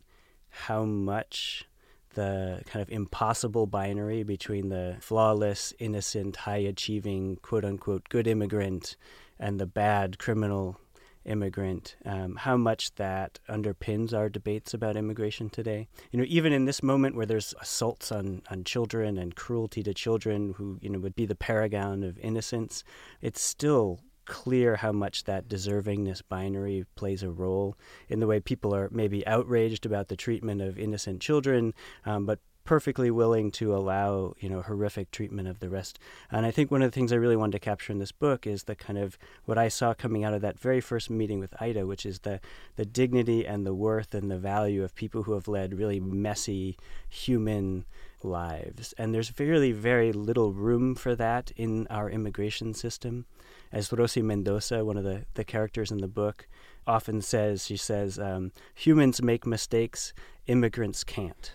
how 0.51 0.85
much 0.85 1.67
the 2.15 2.63
kind 2.67 2.83
of 2.83 2.91
impossible 2.91 3.67
binary 3.67 4.23
between 4.23 4.69
the 4.69 4.97
flawless, 5.01 5.73
innocent, 5.79 6.37
high 6.37 6.59
achieving, 6.59 7.37
quote 7.37 7.65
unquote, 7.65 8.09
good 8.09 8.27
immigrant 8.27 8.97
and 9.39 9.61
the 9.61 9.67
bad 9.67 10.19
criminal 10.19 10.79
immigrant, 11.25 11.97
um, 12.05 12.37
how 12.37 12.57
much 12.57 12.95
that 12.97 13.39
underpins 13.49 14.13
our 14.13 14.29
debates 14.29 14.75
about 14.75 14.97
immigration 14.97 15.51
today. 15.51 15.89
You 16.11 16.19
know, 16.19 16.27
even 16.29 16.53
in 16.53 16.65
this 16.65 16.83
moment 16.83 17.17
where 17.17 17.27
there's 17.27 17.55
assaults 17.61 18.13
on, 18.13 18.43
on 18.51 18.65
children 18.65 19.19
and 19.19 19.35
cruelty 19.35 19.83
to 19.83 19.95
children 19.95 20.55
who, 20.57 20.79
you 20.81 20.91
know, 20.91 20.99
would 20.99 21.17
be 21.17 21.27
the 21.27 21.35
paragon 21.35 22.03
of 22.03 22.19
innocence, 22.19 22.85
it's 23.21 23.43
still 23.43 24.01
clear 24.27 24.77
how 24.77 24.93
much 24.93 25.25
that 25.25 25.49
deservingness 25.49 26.23
binary 26.29 26.85
plays 26.95 27.23
a 27.23 27.31
role 27.31 27.77
in 28.09 28.21
the 28.21 28.27
way 28.27 28.41
people 28.41 28.75
are 28.75 28.89
maybe 28.91 29.27
outraged 29.27 29.85
about 29.85 30.09
the 30.09 30.17
treatment 30.17 30.63
of 30.63 30.79
innocent 30.79 31.21
children, 31.21 31.75
um, 32.07 32.25
but 32.25 32.39
perfectly 32.65 33.11
willing 33.11 33.51
to 33.51 33.75
allow 33.75 34.35
you 34.39 34.49
know 34.49 34.63
horrific 34.63 35.11
treatment 35.11 35.49
of 35.49 35.61
the 35.61 35.69
rest. 35.69 35.99
And 36.31 36.47
I 36.47 36.51
think 36.51 36.71
one 36.71 36.83
of 36.83 36.91
the 36.91 36.95
things 36.95 37.13
I 37.13 37.17
really 37.17 37.37
wanted 37.37 37.53
to 37.53 37.59
capture 37.59 37.93
in 37.93 37.99
this 37.99 38.13
book 38.13 38.47
is 38.47 38.65
the 38.65 38.75
kind 38.75 38.99
of 38.99 39.19
what 39.45 39.59
I 39.59 39.69
saw 39.69 39.95
coming 39.95 40.25
out 40.25 40.35
of 40.35 40.41
that 40.43 40.59
very 40.59 40.81
first 40.81 41.11
meeting 41.11 41.41
with 41.41 41.61
Aida, 41.61 41.87
which 41.87 42.07
is 42.07 42.21
the 42.21 42.41
the 42.77 42.85
dignity 42.85 43.47
and 43.47 43.67
the 43.67 43.75
worth 43.75 44.15
and 44.15 44.31
the 44.31 44.39
value 44.39 44.83
of 44.83 44.95
people 44.95 45.25
who 45.25 45.35
have 45.35 45.49
led 45.49 45.79
really 45.79 46.01
messy 46.01 46.77
human 47.09 47.85
lives. 48.23 48.95
And 48.99 49.15
there's 49.15 49.39
really 49.39 49.73
very 49.73 50.13
little 50.13 50.53
room 50.53 50.95
for 50.95 51.15
that 51.17 51.53
in 51.57 51.87
our 51.89 52.09
immigration 52.11 52.75
system. 52.75 53.27
As 53.71 53.91
Rosi 53.91 54.23
Mendoza, 54.23 54.85
one 54.85 54.97
of 54.97 55.05
the, 55.05 55.25
the 55.35 55.45
characters 55.45 55.91
in 55.91 55.99
the 55.99 56.09
book, 56.09 56.47
often 56.87 57.23
says, 57.23 57.67
she 57.67 57.77
says, 57.77 58.19
um, 58.19 58.53
humans 58.75 59.23
make 59.23 59.47
mistakes, 59.47 60.13
immigrants 60.47 61.03
can't. 61.03 61.53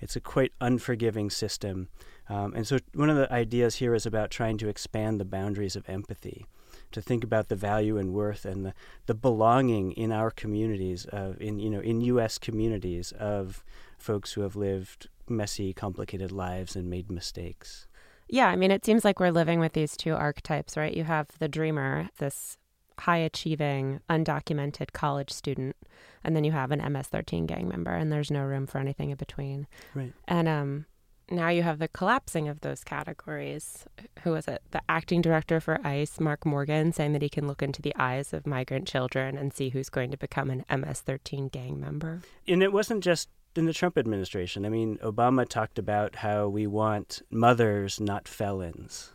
It's 0.00 0.16
a 0.16 0.20
quite 0.20 0.52
unforgiving 0.60 1.30
system. 1.30 1.88
Um, 2.28 2.54
and 2.54 2.66
so, 2.66 2.78
one 2.94 3.10
of 3.10 3.16
the 3.16 3.32
ideas 3.32 3.76
here 3.76 3.94
is 3.94 4.06
about 4.06 4.30
trying 4.30 4.58
to 4.58 4.68
expand 4.68 5.20
the 5.20 5.24
boundaries 5.24 5.76
of 5.76 5.88
empathy, 5.88 6.46
to 6.92 7.02
think 7.02 7.24
about 7.24 7.48
the 7.48 7.56
value 7.56 7.96
and 7.96 8.12
worth 8.12 8.44
and 8.44 8.64
the, 8.64 8.74
the 9.06 9.14
belonging 9.14 9.92
in 9.92 10.12
our 10.12 10.30
communities, 10.30 11.06
of, 11.06 11.40
in, 11.40 11.58
you 11.58 11.70
know, 11.70 11.80
in 11.80 12.00
U.S. 12.02 12.38
communities 12.38 13.12
of 13.12 13.64
folks 13.98 14.32
who 14.32 14.40
have 14.42 14.56
lived 14.56 15.08
messy, 15.28 15.72
complicated 15.72 16.32
lives 16.32 16.74
and 16.76 16.88
made 16.88 17.10
mistakes. 17.10 17.86
Yeah, 18.28 18.48
I 18.48 18.56
mean, 18.56 18.70
it 18.70 18.84
seems 18.84 19.04
like 19.04 19.18
we're 19.18 19.32
living 19.32 19.58
with 19.58 19.72
these 19.72 19.96
two 19.96 20.14
archetypes, 20.14 20.76
right? 20.76 20.94
You 20.94 21.04
have 21.04 21.26
the 21.38 21.48
dreamer, 21.48 22.08
this 22.18 22.56
high 23.00 23.18
achieving, 23.18 24.00
undocumented 24.08 24.92
college 24.92 25.30
student, 25.30 25.76
and 26.24 26.36
then 26.36 26.44
you 26.44 26.52
have 26.52 26.70
an 26.70 26.92
MS 26.92 27.08
13 27.08 27.46
gang 27.46 27.68
member, 27.68 27.92
and 27.92 28.12
there's 28.12 28.30
no 28.30 28.42
room 28.42 28.66
for 28.66 28.78
anything 28.78 29.10
in 29.10 29.16
between. 29.16 29.66
Right. 29.94 30.12
And 30.28 30.48
um, 30.48 30.86
now 31.30 31.48
you 31.48 31.62
have 31.62 31.78
the 31.78 31.88
collapsing 31.88 32.48
of 32.48 32.60
those 32.60 32.84
categories. 32.84 33.86
Who 34.22 34.32
was 34.32 34.48
it? 34.48 34.62
The 34.70 34.82
acting 34.88 35.22
director 35.22 35.60
for 35.60 35.84
ICE, 35.86 36.20
Mark 36.20 36.44
Morgan, 36.44 36.92
saying 36.92 37.12
that 37.12 37.22
he 37.22 37.28
can 37.28 37.46
look 37.46 37.62
into 37.62 37.80
the 37.80 37.94
eyes 37.96 38.32
of 38.32 38.46
migrant 38.46 38.86
children 38.86 39.36
and 39.36 39.52
see 39.52 39.70
who's 39.70 39.88
going 39.88 40.10
to 40.10 40.16
become 40.16 40.50
an 40.50 40.64
MS 40.70 41.00
13 41.00 41.48
gang 41.48 41.80
member. 41.80 42.20
And 42.48 42.62
it 42.62 42.72
wasn't 42.72 43.04
just 43.04 43.28
in 43.56 43.66
the 43.66 43.72
Trump 43.72 43.96
administration. 43.98 44.64
I 44.64 44.68
mean, 44.68 44.98
Obama 44.98 45.48
talked 45.48 45.78
about 45.78 46.16
how 46.16 46.48
we 46.48 46.66
want 46.66 47.22
mothers, 47.30 48.00
not 48.00 48.28
felons. 48.28 49.12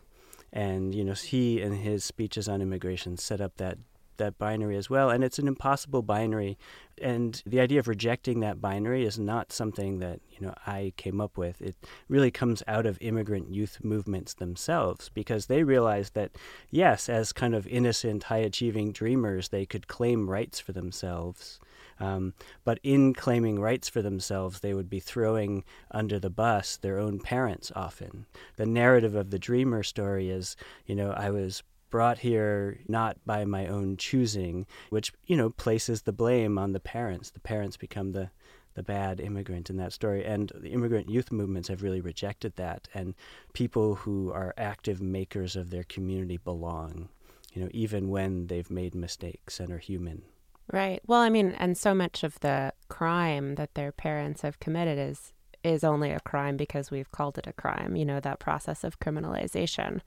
And, 0.56 0.96
you 0.96 1.04
know, 1.04 1.14
he 1.14 1.62
in 1.62 1.74
his 1.74 2.06
speeches 2.06 2.48
on 2.48 2.62
immigration 2.62 3.18
set 3.18 3.42
up 3.42 3.58
that 3.58 3.78
that 4.18 4.38
binary 4.38 4.78
as 4.78 4.90
well. 4.90 5.10
And 5.10 5.24
it's 5.24 5.40
an 5.40 5.48
impossible 5.48 6.02
binary. 6.02 6.58
And 7.02 7.42
the 7.46 7.60
idea 7.60 7.80
of 7.80 7.88
rejecting 7.88 8.40
that 8.40 8.62
binary 8.62 9.06
is 9.06 9.20
not 9.20 9.52
something 9.52 10.00
that, 10.00 10.22
you 10.30 10.46
know, 10.46 10.54
I 10.66 10.94
came 10.96 11.20
up 11.20 11.38
with. 11.38 11.62
It 11.62 11.76
really 12.08 12.32
comes 12.32 12.64
out 12.68 12.86
of 12.86 12.98
immigrant 13.02 13.50
youth 13.50 13.80
movements 13.84 14.34
themselves 14.34 15.10
because 15.14 15.48
they 15.48 15.64
realized 15.64 16.14
that, 16.14 16.32
yes, 16.70 17.10
as 17.10 17.34
kind 17.34 17.54
of 17.54 17.68
innocent, 17.68 18.24
high 18.24 18.38
achieving 18.38 18.92
dreamers, 18.92 19.50
they 19.50 19.66
could 19.66 19.88
claim 19.88 20.30
rights 20.30 20.60
for 20.60 20.72
themselves. 20.72 21.60
Um, 22.00 22.34
but 22.64 22.80
in 22.84 23.14
claiming 23.14 23.60
rights 23.60 23.88
for 23.90 24.02
themselves, 24.02 24.60
they 24.60 24.74
would 24.74 24.90
be 24.90 25.00
throwing 25.00 25.64
under 25.92 26.20
the 26.20 26.30
bus 26.30 26.78
their 26.78 27.00
own 27.00 27.20
parents 27.20 27.72
often. 27.76 28.26
The 28.58 28.66
narrative 28.66 29.16
of 29.16 29.32
the 29.32 29.40
dreamer 29.40 29.84
story 29.84 30.30
is, 30.30 30.56
you 30.86 30.96
know, 30.96 31.12
I 31.12 31.30
was 31.30 31.64
brought 31.96 32.18
here 32.18 32.78
not 32.90 33.16
by 33.26 33.46
my 33.46 33.68
own 33.68 33.96
choosing, 33.96 34.68
which, 34.90 35.14
you 35.28 35.38
know, 35.38 35.50
places 35.50 36.02
the 36.02 36.12
blame 36.12 36.58
on 36.58 36.74
the 36.74 36.80
parents. 36.82 37.30
The 37.30 37.40
parents 37.40 37.78
become 37.78 38.12
the 38.12 38.32
the 38.74 38.84
bad 38.84 39.22
immigrant 39.22 39.70
in 39.70 39.78
that 39.78 39.94
story. 39.94 40.26
And 40.26 40.52
the 40.54 40.74
immigrant 40.74 41.08
youth 41.08 41.32
movements 41.32 41.70
have 41.70 41.84
really 41.84 42.02
rejected 42.02 42.58
that. 42.58 42.90
And 42.94 43.16
people 43.54 43.96
who 43.96 44.30
are 44.34 44.54
active 44.58 45.02
makers 45.02 45.56
of 45.56 45.70
their 45.70 45.86
community 45.86 46.36
belong, 46.36 47.08
you 47.54 47.62
know, 47.62 47.70
even 47.72 48.10
when 48.10 48.48
they've 48.48 48.70
made 48.70 48.94
mistakes 48.94 49.62
and 49.62 49.72
are 49.72 49.78
human. 49.78 50.24
Right. 50.70 51.00
Well, 51.08 51.22
I 51.22 51.30
mean, 51.30 51.56
and 51.58 51.78
so 51.78 51.96
much 51.96 52.26
of 52.26 52.38
the 52.42 52.74
crime 52.90 53.56
that 53.56 53.76
their 53.76 53.94
parents 53.94 54.42
have 54.42 54.60
committed 54.60 55.00
is 55.00 55.32
is 55.64 55.86
only 55.86 56.12
a 56.12 56.20
crime 56.20 56.58
because 56.58 56.92
we've 56.92 57.12
called 57.12 57.38
it 57.38 57.48
a 57.48 57.54
crime. 57.54 57.96
You 57.96 58.04
know, 58.04 58.20
that 58.20 58.40
process 58.40 58.84
of 58.84 59.00
criminalization, 59.00 60.02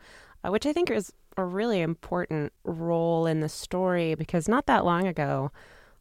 which 0.44 0.66
I 0.66 0.72
think 0.72 0.90
is 0.90 1.12
a 1.36 1.44
really 1.44 1.80
important 1.80 2.52
role 2.64 3.26
in 3.26 3.40
the 3.40 3.48
story 3.48 4.14
because 4.14 4.48
not 4.48 4.66
that 4.66 4.84
long 4.84 5.06
ago, 5.06 5.50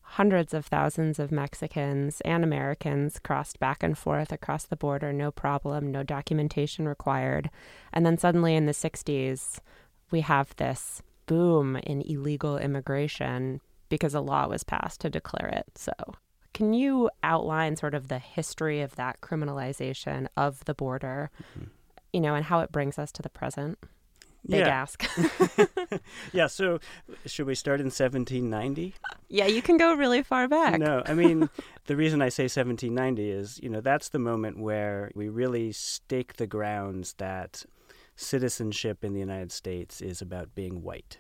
hundreds 0.01 0.53
of 0.53 0.65
thousands 0.65 1.20
of 1.20 1.32
Mexicans 1.32 2.22
and 2.22 2.44
Americans 2.44 3.20
crossed 3.20 3.60
back 3.60 3.84
and 3.84 3.98
forth 3.98 4.32
across 4.32 4.63
the 4.63 4.75
border, 4.75 5.12
no 5.12 5.32
problem, 5.32 5.91
no 5.91 6.01
documentation 6.01 6.88
required. 6.88 7.50
And 7.91 8.06
then 8.06 8.17
suddenly 8.17 8.56
in 8.56 8.65
the 8.65 8.72
60s, 8.72 9.60
we 10.10 10.22
have 10.22 10.56
this 10.56 11.01
boom 11.25 11.75
in 11.75 12.01
illegal 12.01 12.58
immigration 12.58 13.60
because 13.89 14.13
a 14.13 14.22
law 14.22 14.48
was 14.48 14.63
passed 14.63 15.01
to 15.01 15.10
declare 15.10 15.50
it. 15.50 15.65
So, 15.75 15.91
can 16.53 16.74
you 16.74 17.10
outline 17.22 17.75
sort 17.75 17.94
of 17.94 18.08
the 18.08 18.17
history 18.17 18.82
of 18.82 18.96
that 18.96 19.22
criminalization 19.22 20.27
of 20.36 20.63
the 20.65 20.74
border, 20.74 21.29
mm-hmm. 21.51 21.67
you 22.13 22.22
know, 22.22 22.34
and 22.34 22.46
how 22.46 22.62
it 22.62 22.72
brings 22.72 22.98
us 22.98 23.12
to 23.12 23.22
the 23.22 23.29
present? 23.29 23.77
Big 24.46 24.62
yeah. 24.62 24.67
ask. 24.67 25.06
yeah, 26.34 26.48
so 26.48 26.79
should 27.25 27.48
we 27.48 27.56
start 27.56 27.79
in 27.79 27.88
1790? 27.88 28.94
Yeah, 29.29 29.46
you 29.46 29.62
can 29.62 29.77
go 29.77 29.94
really 29.94 30.24
far 30.24 30.48
back. 30.48 30.79
No, 30.79 31.03
I 31.06 31.13
mean, 31.13 31.50
the 31.86 31.96
reason 31.96 32.22
I 32.22 32.29
say 32.29 32.44
1790 32.44 33.29
is, 33.29 33.60
you 33.62 33.70
know, 33.70 33.82
that's 33.82 34.10
the 34.10 34.20
moment 34.20 34.60
where 34.60 35.12
we 35.15 35.27
really 35.27 35.72
stake 35.72 36.38
the 36.38 36.48
grounds 36.48 37.13
that 37.17 37.65
citizenship 38.15 39.03
in 39.03 39.13
the 39.13 39.20
United 39.20 39.51
States 39.51 40.01
is 40.01 40.22
about 40.22 40.56
being 40.56 40.82
white 40.82 41.17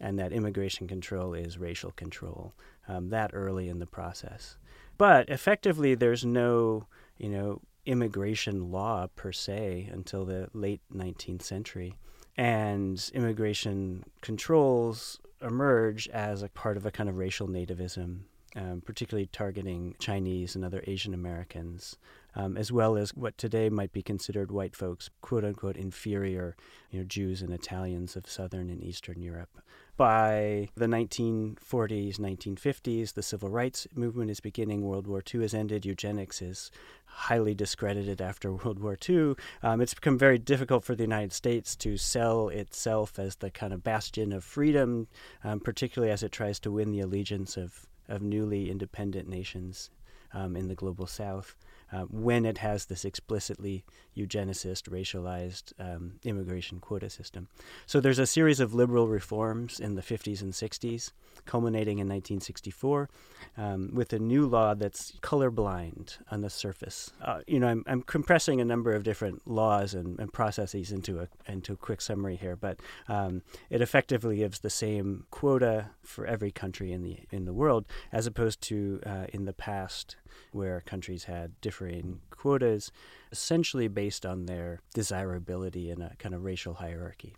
and 0.00 0.18
that 0.18 0.32
immigration 0.32 0.88
control 0.88 1.34
is 1.34 1.58
racial 1.58 1.90
control 1.92 2.54
um, 2.88 3.10
that 3.10 3.30
early 3.34 3.68
in 3.68 3.78
the 3.78 3.86
process. 3.86 4.56
But 4.96 5.28
effectively, 5.28 5.94
there's 5.94 6.24
no, 6.24 6.86
you 7.18 7.28
know, 7.28 7.60
immigration 7.86 8.70
law 8.70 9.06
per 9.14 9.32
se 9.32 9.88
until 9.92 10.24
the 10.24 10.48
late 10.52 10.80
19th 10.94 11.42
century. 11.42 11.96
And 12.36 13.10
immigration 13.14 14.04
controls 14.20 15.20
emerge 15.42 16.08
as 16.08 16.42
a 16.42 16.48
part 16.48 16.76
of 16.76 16.86
a 16.86 16.90
kind 16.90 17.08
of 17.08 17.16
racial 17.16 17.48
nativism, 17.48 18.20
um, 18.56 18.82
particularly 18.84 19.26
targeting 19.26 19.94
Chinese 19.98 20.54
and 20.54 20.64
other 20.64 20.82
Asian 20.86 21.14
Americans 21.14 21.96
um, 22.34 22.56
as 22.56 22.70
well 22.70 22.96
as 22.96 23.14
what 23.14 23.36
today 23.36 23.68
might 23.68 23.92
be 23.92 24.02
considered 24.02 24.50
white 24.50 24.76
folks, 24.76 25.10
quote 25.20 25.44
unquote, 25.44 25.76
inferior, 25.76 26.56
you 26.90 27.00
know, 27.00 27.04
Jews 27.04 27.42
and 27.42 27.52
Italians 27.52 28.16
of 28.16 28.28
Southern 28.28 28.70
and 28.70 28.82
Eastern 28.82 29.20
Europe. 29.20 29.60
By 29.96 30.68
the 30.76 30.86
1940s, 30.86 32.16
1950s, 32.16 33.14
the 33.14 33.22
civil 33.22 33.50
rights 33.50 33.86
movement 33.94 34.30
is 34.30 34.40
beginning. 34.40 34.82
World 34.82 35.06
War 35.06 35.22
II 35.34 35.42
has 35.42 35.52
ended. 35.52 35.84
Eugenics 35.84 36.40
is 36.40 36.70
highly 37.10 37.54
discredited 37.54 38.20
after 38.20 38.52
World 38.54 38.78
War 38.78 38.96
II. 39.08 39.34
Um, 39.62 39.80
it's 39.80 39.94
become 39.94 40.18
very 40.18 40.38
difficult 40.38 40.84
for 40.84 40.94
the 40.94 41.02
United 41.02 41.32
States 41.32 41.76
to 41.76 41.96
sell 41.96 42.48
itself 42.48 43.18
as 43.18 43.36
the 43.36 43.50
kind 43.50 43.72
of 43.72 43.82
bastion 43.82 44.32
of 44.32 44.44
freedom, 44.44 45.08
um, 45.44 45.60
particularly 45.60 46.12
as 46.12 46.22
it 46.22 46.32
tries 46.32 46.58
to 46.60 46.72
win 46.72 46.90
the 46.90 47.00
allegiance 47.00 47.56
of, 47.56 47.86
of 48.08 48.22
newly 48.22 48.70
independent 48.70 49.28
nations 49.28 49.90
um, 50.32 50.56
in 50.56 50.68
the 50.68 50.74
global 50.74 51.06
south. 51.06 51.56
Uh, 51.92 52.02
when 52.02 52.44
it 52.44 52.58
has 52.58 52.86
this 52.86 53.04
explicitly 53.04 53.84
eugenicist, 54.16 54.88
racialized 54.88 55.72
um, 55.78 56.14
immigration 56.24 56.78
quota 56.78 57.10
system. 57.10 57.48
So 57.86 58.00
there's 58.00 58.18
a 58.18 58.26
series 58.26 58.60
of 58.60 58.74
liberal 58.74 59.08
reforms 59.08 59.80
in 59.80 59.94
the 59.94 60.02
50s 60.02 60.40
and 60.42 60.52
60s, 60.52 61.12
culminating 61.46 61.98
in 61.98 62.06
1964, 62.06 63.08
um, 63.56 63.90
with 63.92 64.12
a 64.12 64.18
new 64.18 64.46
law 64.46 64.74
that's 64.74 65.12
colorblind 65.22 66.18
on 66.30 66.42
the 66.42 66.50
surface. 66.50 67.12
Uh, 67.22 67.40
you 67.46 67.58
know, 67.58 67.68
I'm, 67.68 67.84
I'm, 67.86 68.02
compressing 68.02 68.60
a 68.60 68.64
number 68.64 68.92
of 68.92 69.02
different 69.02 69.46
laws 69.46 69.94
and, 69.94 70.18
and, 70.18 70.32
processes 70.32 70.90
into 70.90 71.20
a 71.20 71.28
into 71.46 71.72
a 71.72 71.76
quick 71.76 72.00
summary 72.00 72.36
here, 72.36 72.56
but 72.56 72.78
um, 73.08 73.42
it 73.68 73.80
effectively 73.80 74.36
gives 74.36 74.60
the 74.60 74.70
same 74.70 75.24
quota 75.30 75.90
for 76.02 76.26
every 76.26 76.50
country 76.50 76.92
in 76.92 77.02
the 77.02 77.18
in 77.30 77.44
the 77.44 77.52
world, 77.52 77.84
as 78.12 78.26
opposed 78.26 78.60
to 78.62 79.00
uh, 79.04 79.26
in 79.32 79.44
the 79.44 79.52
past 79.52 80.16
where 80.52 80.80
countries 80.80 81.24
had 81.24 81.60
differing 81.60 82.20
quotas, 82.30 82.90
essentially 83.32 83.88
based 83.88 84.26
on 84.26 84.46
their 84.46 84.80
desirability 84.94 85.90
in 85.90 86.02
a 86.02 86.14
kind 86.18 86.34
of 86.34 86.44
racial 86.44 86.74
hierarchy. 86.74 87.34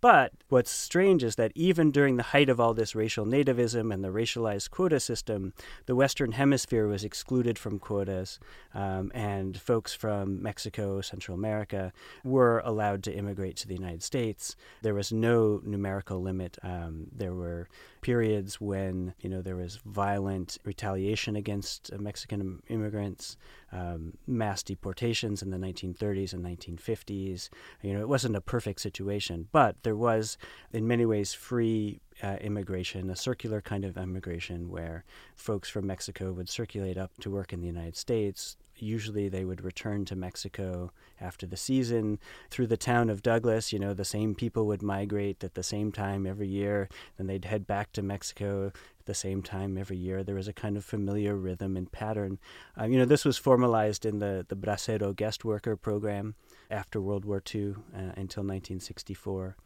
But 0.00 0.32
what's 0.50 0.70
strange 0.70 1.24
is 1.24 1.36
that 1.36 1.52
even 1.54 1.90
during 1.90 2.16
the 2.16 2.22
height 2.22 2.48
of 2.48 2.60
all 2.60 2.74
this 2.74 2.94
racial 2.94 3.24
nativism 3.24 3.92
and 3.92 4.04
the 4.04 4.12
racialized 4.12 4.70
quota 4.70 5.00
system, 5.00 5.54
the 5.86 5.96
Western 5.96 6.32
Hemisphere 6.32 6.86
was 6.86 7.02
excluded 7.02 7.58
from 7.58 7.78
quotas, 7.78 8.38
um, 8.74 9.10
and 9.14 9.58
folks 9.58 9.94
from 9.94 10.42
Mexico, 10.42 11.00
Central 11.00 11.36
America, 11.36 11.92
were 12.24 12.60
allowed 12.64 13.02
to 13.04 13.12
immigrate 13.12 13.56
to 13.56 13.68
the 13.68 13.74
United 13.74 14.02
States. 14.02 14.54
There 14.82 14.94
was 14.94 15.12
no 15.12 15.60
numerical 15.64 16.20
limit. 16.20 16.58
Um, 16.62 17.06
there 17.10 17.34
were 17.34 17.68
periods 18.02 18.60
when 18.60 19.14
you 19.20 19.28
know 19.28 19.42
there 19.42 19.56
was 19.56 19.80
violent 19.84 20.58
retaliation 20.64 21.34
against 21.34 21.90
Mexican 21.98 22.62
immigrants, 22.68 23.36
um, 23.72 24.14
mass 24.26 24.62
deportations 24.62 25.42
in 25.42 25.50
the 25.50 25.56
1930s 25.56 26.32
and 26.32 26.44
1950s. 26.44 27.48
You 27.82 27.94
know, 27.94 28.00
it 28.00 28.08
wasn't 28.08 28.36
a 28.36 28.40
perfect 28.40 28.80
situation, 28.80 29.48
but 29.52 29.76
there 29.82 29.96
was, 29.96 30.38
in 30.72 30.86
many 30.86 31.04
ways, 31.04 31.34
free 31.34 32.00
uh, 32.22 32.36
immigration, 32.40 33.10
a 33.10 33.16
circular 33.16 33.60
kind 33.60 33.84
of 33.84 33.96
immigration 33.96 34.70
where 34.70 35.04
folks 35.34 35.68
from 35.68 35.86
Mexico 35.86 36.32
would 36.32 36.48
circulate 36.48 36.96
up 36.96 37.12
to 37.20 37.30
work 37.30 37.52
in 37.52 37.60
the 37.60 37.66
United 37.66 37.96
States. 37.96 38.56
Usually 38.78 39.28
they 39.28 39.44
would 39.44 39.64
return 39.64 40.04
to 40.06 40.16
Mexico 40.16 40.92
after 41.20 41.46
the 41.46 41.56
season. 41.56 42.18
Through 42.50 42.66
the 42.66 42.76
town 42.76 43.10
of 43.10 43.22
Douglas, 43.22 43.72
you 43.72 43.78
know, 43.78 43.94
the 43.94 44.04
same 44.04 44.34
people 44.34 44.66
would 44.66 44.82
migrate 44.82 45.42
at 45.42 45.54
the 45.54 45.62
same 45.62 45.92
time 45.92 46.26
every 46.26 46.48
year. 46.48 46.88
Then 47.16 47.26
they'd 47.26 47.44
head 47.44 47.66
back 47.66 47.92
to 47.92 48.02
Mexico 48.02 48.66
at 49.00 49.06
the 49.06 49.14
same 49.14 49.42
time 49.42 49.78
every 49.78 49.96
year. 49.96 50.22
There 50.22 50.34
was 50.34 50.48
a 50.48 50.52
kind 50.52 50.76
of 50.76 50.84
familiar 50.84 51.34
rhythm 51.34 51.76
and 51.76 51.90
pattern. 51.90 52.38
Uh, 52.78 52.84
you 52.84 52.98
know, 52.98 53.04
this 53.04 53.24
was 53.24 53.38
formalized 53.38 54.04
in 54.04 54.18
the, 54.18 54.44
the 54.48 54.56
Bracero 54.56 55.14
guest 55.14 55.44
worker 55.44 55.76
program 55.76 56.34
after 56.70 57.00
World 57.00 57.24
War 57.24 57.42
II 57.54 57.74
uh, 57.94 58.12
until 58.16 58.42
1964. 58.42 59.56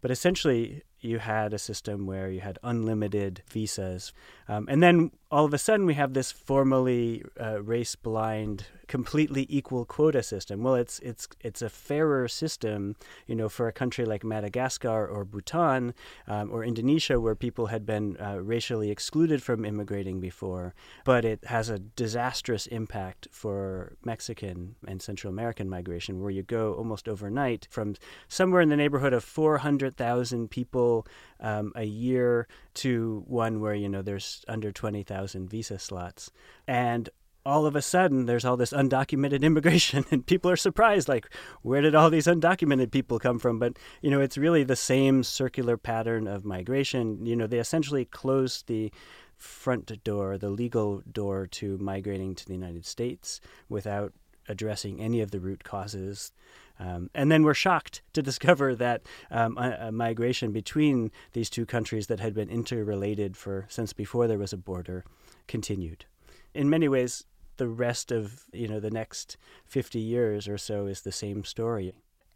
But 0.00 0.10
essentially, 0.10 0.82
you 1.00 1.18
had 1.18 1.52
a 1.52 1.58
system 1.58 2.06
where 2.06 2.30
you 2.30 2.40
had 2.40 2.58
unlimited 2.62 3.42
visas. 3.50 4.12
Um, 4.48 4.66
and 4.68 4.82
then 4.82 5.10
all 5.30 5.44
of 5.44 5.52
a 5.52 5.58
sudden, 5.58 5.86
we 5.86 5.94
have 5.94 6.14
this 6.14 6.32
formally 6.32 7.24
uh, 7.40 7.62
race 7.62 7.96
blind, 7.96 8.66
completely 8.88 9.46
equal 9.48 9.84
quota 9.84 10.22
system. 10.22 10.62
Well, 10.62 10.74
it's, 10.74 10.98
it's, 11.00 11.28
it's 11.40 11.62
a 11.62 11.68
fairer 11.68 12.28
system, 12.28 12.96
you 13.26 13.34
know, 13.34 13.48
for 13.48 13.68
a 13.68 13.72
country 13.72 14.04
like 14.04 14.24
Madagascar 14.24 15.06
or 15.06 15.24
Bhutan 15.24 15.94
um, 16.26 16.50
or 16.50 16.64
Indonesia, 16.64 17.20
where 17.20 17.34
people 17.34 17.66
had 17.66 17.84
been 17.84 18.16
uh, 18.20 18.40
racially 18.40 18.90
excluded 18.90 19.42
from 19.42 19.64
immigrating 19.64 20.20
before. 20.20 20.74
But 21.04 21.24
it 21.24 21.44
has 21.44 21.68
a 21.68 21.78
disastrous 21.78 22.66
impact 22.66 23.28
for 23.30 23.96
Mexican 24.04 24.76
and 24.86 25.00
Central 25.00 25.32
American 25.32 25.68
migration, 25.68 26.20
where 26.20 26.30
you 26.30 26.42
go 26.42 26.74
almost 26.74 27.08
overnight 27.08 27.68
from 27.70 27.94
somewhere 28.28 28.62
in 28.62 28.68
the 28.68 28.76
neighborhood 28.76 29.12
of 29.12 29.22
400,000 29.24 30.48
people 30.48 30.60
people 30.60 31.06
um, 31.40 31.72
a 31.74 31.84
year 31.84 32.46
to 32.74 33.24
one 33.26 33.60
where 33.60 33.74
you 33.74 33.88
know 33.88 34.02
there's 34.02 34.44
under 34.48 34.72
20,000 34.72 35.48
visa 35.48 35.78
slots. 35.78 36.30
And 36.66 37.08
all 37.44 37.64
of 37.64 37.74
a 37.74 37.82
sudden 37.82 38.26
there's 38.26 38.44
all 38.44 38.56
this 38.56 38.72
undocumented 38.72 39.42
immigration 39.42 40.04
and 40.10 40.26
people 40.26 40.50
are 40.50 40.56
surprised 40.56 41.08
like 41.08 41.26
where 41.62 41.80
did 41.80 41.94
all 41.94 42.10
these 42.10 42.26
undocumented 42.26 42.90
people 42.90 43.18
come 43.18 43.38
from? 43.38 43.58
But 43.58 43.78
you 44.02 44.10
know 44.10 44.20
it's 44.20 44.38
really 44.38 44.64
the 44.64 44.76
same 44.76 45.22
circular 45.22 45.76
pattern 45.76 46.26
of 46.26 46.44
migration. 46.44 47.24
You 47.24 47.36
know 47.36 47.46
they 47.46 47.58
essentially 47.58 48.04
closed 48.04 48.66
the 48.66 48.92
front 49.36 50.04
door 50.04 50.36
the 50.36 50.50
legal 50.50 51.02
door 51.10 51.46
to 51.46 51.78
migrating 51.78 52.34
to 52.34 52.46
the 52.46 52.52
United 52.52 52.84
States 52.84 53.40
without 53.70 54.12
addressing 54.50 55.00
any 55.00 55.20
of 55.20 55.30
the 55.30 55.40
root 55.40 55.64
causes 55.64 56.32
um, 56.80 57.10
and 57.14 57.30
then 57.30 57.42
we're 57.42 57.54
shocked 57.54 58.00
to 58.14 58.22
discover 58.22 58.74
that 58.74 59.02
um, 59.30 59.56
a, 59.58 59.88
a, 59.88 59.92
migration 59.92 60.50
between 60.50 61.12
these 61.32 61.50
two 61.50 61.66
countries 61.66 62.06
that 62.06 62.20
had 62.20 62.34
been 62.34 62.48
interrelated 62.48 63.36
for 63.36 63.66
since 63.68 63.92
before 63.92 64.26
there 64.26 64.38
was 64.38 64.52
a 64.52 64.56
border 64.56 65.04
continued. 65.46 66.06
In 66.54 66.70
many 66.70 66.88
ways, 66.88 67.24
the 67.58 67.68
rest 67.68 68.10
of 68.10 68.46
you 68.52 68.66
know 68.66 68.80
the 68.80 68.90
next 68.90 69.36
50 69.66 69.98
years 69.98 70.48
or 70.48 70.56
so 70.56 70.86
is 70.86 71.02
the 71.02 71.12
same 71.12 71.44
story. 71.44 71.92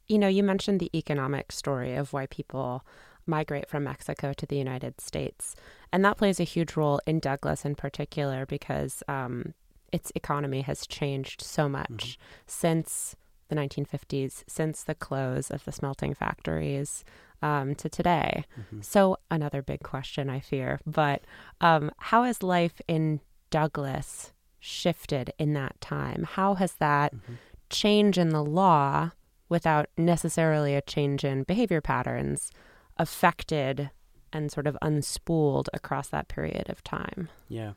You 0.07 0.18
know, 0.18 0.29
you 0.29 0.42
mentioned 0.42 0.81
the 0.81 0.90
economic 0.96 1.50
story 1.50 1.94
of 1.94 2.12
why 2.12 2.27
people 2.27 2.85
migrate 3.27 3.70
from 3.70 3.85
Mexico 3.85 4.35
to 4.35 4.44
the 4.44 4.59
United 4.59 5.00
States, 5.00 5.57
and 5.90 6.05
that 6.05 6.18
plays 6.18 6.38
a 6.38 6.44
huge 6.44 6.77
role 6.77 7.00
in 7.07 7.20
Douglas 7.20 7.64
in 7.64 7.74
particular 7.74 8.44
because 8.44 9.03
um, 9.09 9.55
its 9.94 10.11
economy 10.16 10.62
has 10.62 10.88
changed 10.88 11.40
so 11.40 11.68
much 11.68 11.88
mm-hmm. 11.88 12.22
since 12.48 13.14
the 13.48 13.54
1950s 13.54 14.42
since 14.48 14.83
the 14.83 14.94
close 14.94 15.52
of 15.52 15.64
the 15.64 15.70
smelting 15.70 16.14
factories 16.14 17.04
um, 17.42 17.76
to 17.76 17.88
today. 17.88 18.44
Mm-hmm. 18.59 18.80
So, 18.80 19.18
another 19.30 19.62
big 19.62 19.85
question, 19.85 20.28
I 20.28 20.40
fear. 20.40 20.80
But 20.85 21.22
um, 21.61 21.92
how 21.98 22.24
has 22.24 22.42
life 22.42 22.80
in 22.88 23.20
Douglas 23.50 24.33
shifted 24.59 25.33
in 25.38 25.52
that 25.52 25.80
time? 25.80 26.26
How 26.28 26.54
has 26.54 26.72
that 26.76 27.14
mm-hmm. 27.14 27.35
change 27.70 28.18
in 28.18 28.30
the 28.30 28.42
law, 28.42 29.12
without 29.48 29.87
necessarily 29.96 30.74
a 30.74 30.83
change 30.83 31.22
in 31.24 31.44
behavior 31.44 31.80
patterns, 31.80 32.50
affected 32.96 33.90
and 34.33 34.50
sort 34.50 34.66
of 34.66 34.76
unspooled 34.83 35.68
across 35.72 36.09
that 36.09 36.26
period 36.26 36.68
of 36.68 36.83
time? 36.83 37.28
Yeah. 37.48 37.74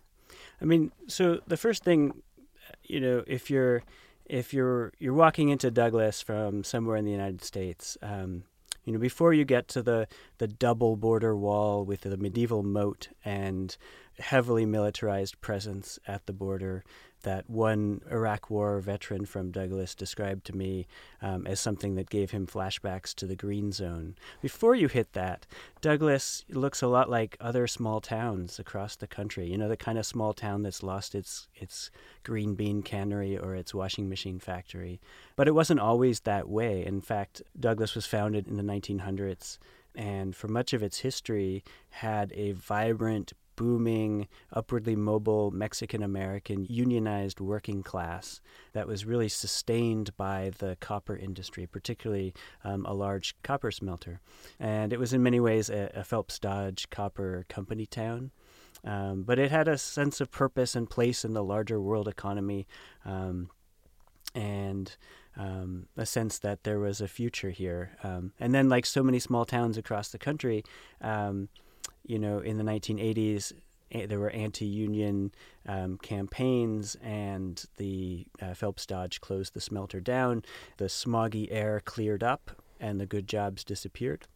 I 0.62 0.66
mean, 0.66 0.92
so 1.08 1.40
the 1.48 1.58
first 1.58 1.84
thing, 1.84 2.22
you 2.84 3.00
know, 3.00 3.24
if 3.28 3.50
you're 3.50 3.84
if 4.26 4.54
you're 4.54 4.94
you're 5.00 5.14
walking 5.14 5.50
into 5.50 5.72
Douglas 5.72 6.22
from 6.22 6.64
somewhere 6.64 6.98
in 6.98 7.06
the 7.06 7.12
United 7.12 7.44
States, 7.44 7.98
um, 8.02 8.44
you 8.84 8.94
know, 8.94 9.00
before 9.00 9.34
you 9.34 9.46
get 9.46 9.68
to 9.70 9.82
the 9.82 10.08
the 10.38 10.48
double 10.48 10.96
border 10.96 11.36
wall 11.36 11.86
with 11.86 12.02
the 12.02 12.18
medieval 12.18 12.64
moat 12.64 13.10
and 13.24 13.78
heavily 14.20 14.66
militarized 14.66 15.40
presence 15.42 16.00
at 16.08 16.26
the 16.26 16.34
border, 16.34 16.84
that 17.28 17.50
one 17.50 18.00
Iraq 18.10 18.50
War 18.50 18.80
veteran 18.80 19.26
from 19.26 19.52
Douglas 19.52 19.94
described 19.94 20.46
to 20.46 20.56
me 20.56 20.88
um, 21.22 21.46
as 21.46 21.60
something 21.60 21.96
that 21.96 22.10
gave 22.10 22.32
him 22.32 22.48
flashbacks 22.48 23.14
to 23.16 23.26
the 23.26 23.36
Green 23.36 23.74
Zone. 23.74 24.16
Before 24.42 24.76
you 24.76 24.88
hit 24.88 25.12
that, 25.12 25.46
Douglas 25.82 26.46
looks 26.50 26.82
a 26.82 26.88
lot 26.88 27.10
like 27.10 27.36
other 27.42 27.68
small 27.68 28.00
towns 28.00 28.60
across 28.60 28.96
the 28.96 29.08
country. 29.08 29.46
You 29.46 29.58
know, 29.58 29.68
the 29.68 29.76
kind 29.76 29.98
of 29.98 30.06
small 30.06 30.32
town 30.32 30.64
that's 30.64 30.84
lost 30.84 31.16
its 31.16 31.50
its 31.54 31.92
green 32.24 32.56
bean 32.56 32.82
cannery 32.82 33.38
or 33.38 33.56
its 33.56 33.74
washing 33.74 34.08
machine 34.08 34.40
factory. 34.40 35.02
But 35.36 35.50
it 35.50 35.54
wasn't 35.54 35.82
always 35.82 36.22
that 36.22 36.48
way. 36.48 36.86
In 36.86 37.02
fact, 37.02 37.42
Douglas 37.60 37.94
was 37.94 38.06
founded 38.06 38.48
in 38.48 38.56
the 38.56 38.64
1900s 38.64 39.58
and 39.96 40.34
for 40.34 40.48
much 40.48 40.72
of 40.72 40.84
its 40.84 41.00
history 41.00 41.64
had 41.90 42.32
a 42.36 42.52
vibrant 42.52 43.34
booming, 43.58 44.30
upwardly 44.54 44.96
mobile 44.96 45.52
Mexican 45.52 46.02
American 46.02 46.66
unionized 46.70 47.42
working 47.42 47.84
class 47.84 48.40
that 48.72 48.88
was 48.88 49.04
really 49.04 49.28
sustained 49.28 50.16
by 50.16 50.52
the 50.60 50.78
copper 50.80 51.18
industry, 51.18 51.68
particularly 51.68 52.34
um, 52.64 52.86
a 52.86 52.94
large 52.94 53.36
copper 53.44 53.72
smelter. 53.72 54.22
And 54.58 54.94
it 54.94 55.00
was 55.00 55.12
in 55.12 55.22
many 55.22 55.42
ways 55.42 55.70
a, 55.70 55.92
a 55.94 56.06
Phelps 56.06 56.40
Dodge 56.40 56.90
copper 56.90 57.46
company 57.50 57.86
town. 57.86 58.32
Um, 58.86 59.24
but 59.24 59.40
it 59.40 59.52
had 59.52 59.68
a 59.68 59.78
sense 59.78 60.22
of 60.22 60.32
purpose 60.32 60.76
and 60.76 60.90
place 60.90 61.26
in 61.26 61.34
the 61.34 61.44
larger 61.44 61.82
world 61.82 62.08
economy. 62.08 62.68
Um, 63.04 63.50
and 64.36 64.96
um, 65.36 65.88
a 65.98 66.06
sense 66.06 66.38
that 66.40 66.64
there 66.64 66.80
was 66.80 67.02
a 67.02 67.08
future 67.08 67.50
here. 67.50 67.98
Um, 68.04 68.34
and 68.40 68.54
then, 68.54 68.70
like 68.70 68.86
so 68.86 69.02
many 69.04 69.20
small 69.20 69.46
towns 69.46 69.78
across 69.78 70.10
the 70.10 70.18
country, 70.20 70.64
um, 71.02 71.50
you 72.08 72.18
know, 72.18 72.40
in 72.40 72.58
the 72.58 72.64
1980s, 72.64 73.54
there 73.92 74.20
were 74.20 74.30
anti-union 74.32 75.32
um, 75.68 75.98
campaigns, 75.98 76.96
and 77.02 77.64
the 77.78 78.26
uh, 78.42 78.54
Phelps 78.54 78.86
Dodge 78.86 79.22
closed 79.22 79.54
the 79.54 79.62
smelter 79.62 80.00
down. 80.00 80.44
The 80.78 80.86
smoggy 80.86 81.48
air 81.52 81.82
cleared 81.84 82.24
up, 82.24 82.52
and 82.80 83.00
the 83.00 83.06
good 83.06 83.28
jobs 83.28 83.64
disappeared. 83.64 84.28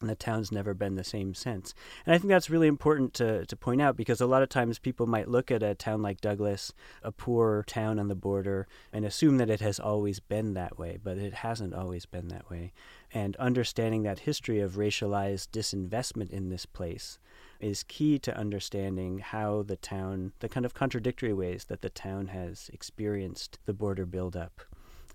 And 0.00 0.10
the 0.10 0.14
town's 0.14 0.52
never 0.52 0.74
been 0.74 0.94
the 0.94 1.04
same 1.04 1.34
since. 1.34 1.74
And 2.04 2.14
I 2.14 2.18
think 2.18 2.28
that's 2.28 2.50
really 2.50 2.66
important 2.68 3.14
to, 3.14 3.46
to 3.46 3.56
point 3.56 3.80
out 3.80 3.96
because 3.96 4.20
a 4.20 4.26
lot 4.26 4.42
of 4.42 4.48
times 4.48 4.78
people 4.78 5.06
might 5.06 5.28
look 5.28 5.50
at 5.50 5.62
a 5.62 5.74
town 5.74 6.02
like 6.02 6.20
Douglas, 6.20 6.72
a 7.02 7.10
poor 7.10 7.64
town 7.66 7.98
on 7.98 8.08
the 8.08 8.14
border, 8.14 8.66
and 8.92 9.04
assume 9.04 9.38
that 9.38 9.50
it 9.50 9.60
has 9.60 9.80
always 9.80 10.20
been 10.20 10.54
that 10.54 10.78
way, 10.78 10.98
but 11.02 11.18
it 11.18 11.34
hasn't 11.34 11.74
always 11.74 12.04
been 12.06 12.28
that 12.28 12.50
way. 12.50 12.72
And 13.12 13.36
understanding 13.36 14.02
that 14.02 14.20
history 14.20 14.60
of 14.60 14.72
racialized 14.72 15.48
disinvestment 15.48 16.30
in 16.30 16.50
this 16.50 16.66
place 16.66 17.18
is 17.58 17.82
key 17.84 18.18
to 18.18 18.36
understanding 18.36 19.18
how 19.18 19.62
the 19.62 19.76
town, 19.76 20.32
the 20.40 20.48
kind 20.48 20.66
of 20.66 20.74
contradictory 20.74 21.32
ways 21.32 21.64
that 21.64 21.80
the 21.80 21.88
town 21.88 22.28
has 22.28 22.70
experienced 22.72 23.58
the 23.64 23.72
border 23.72 24.04
buildup. 24.04 24.60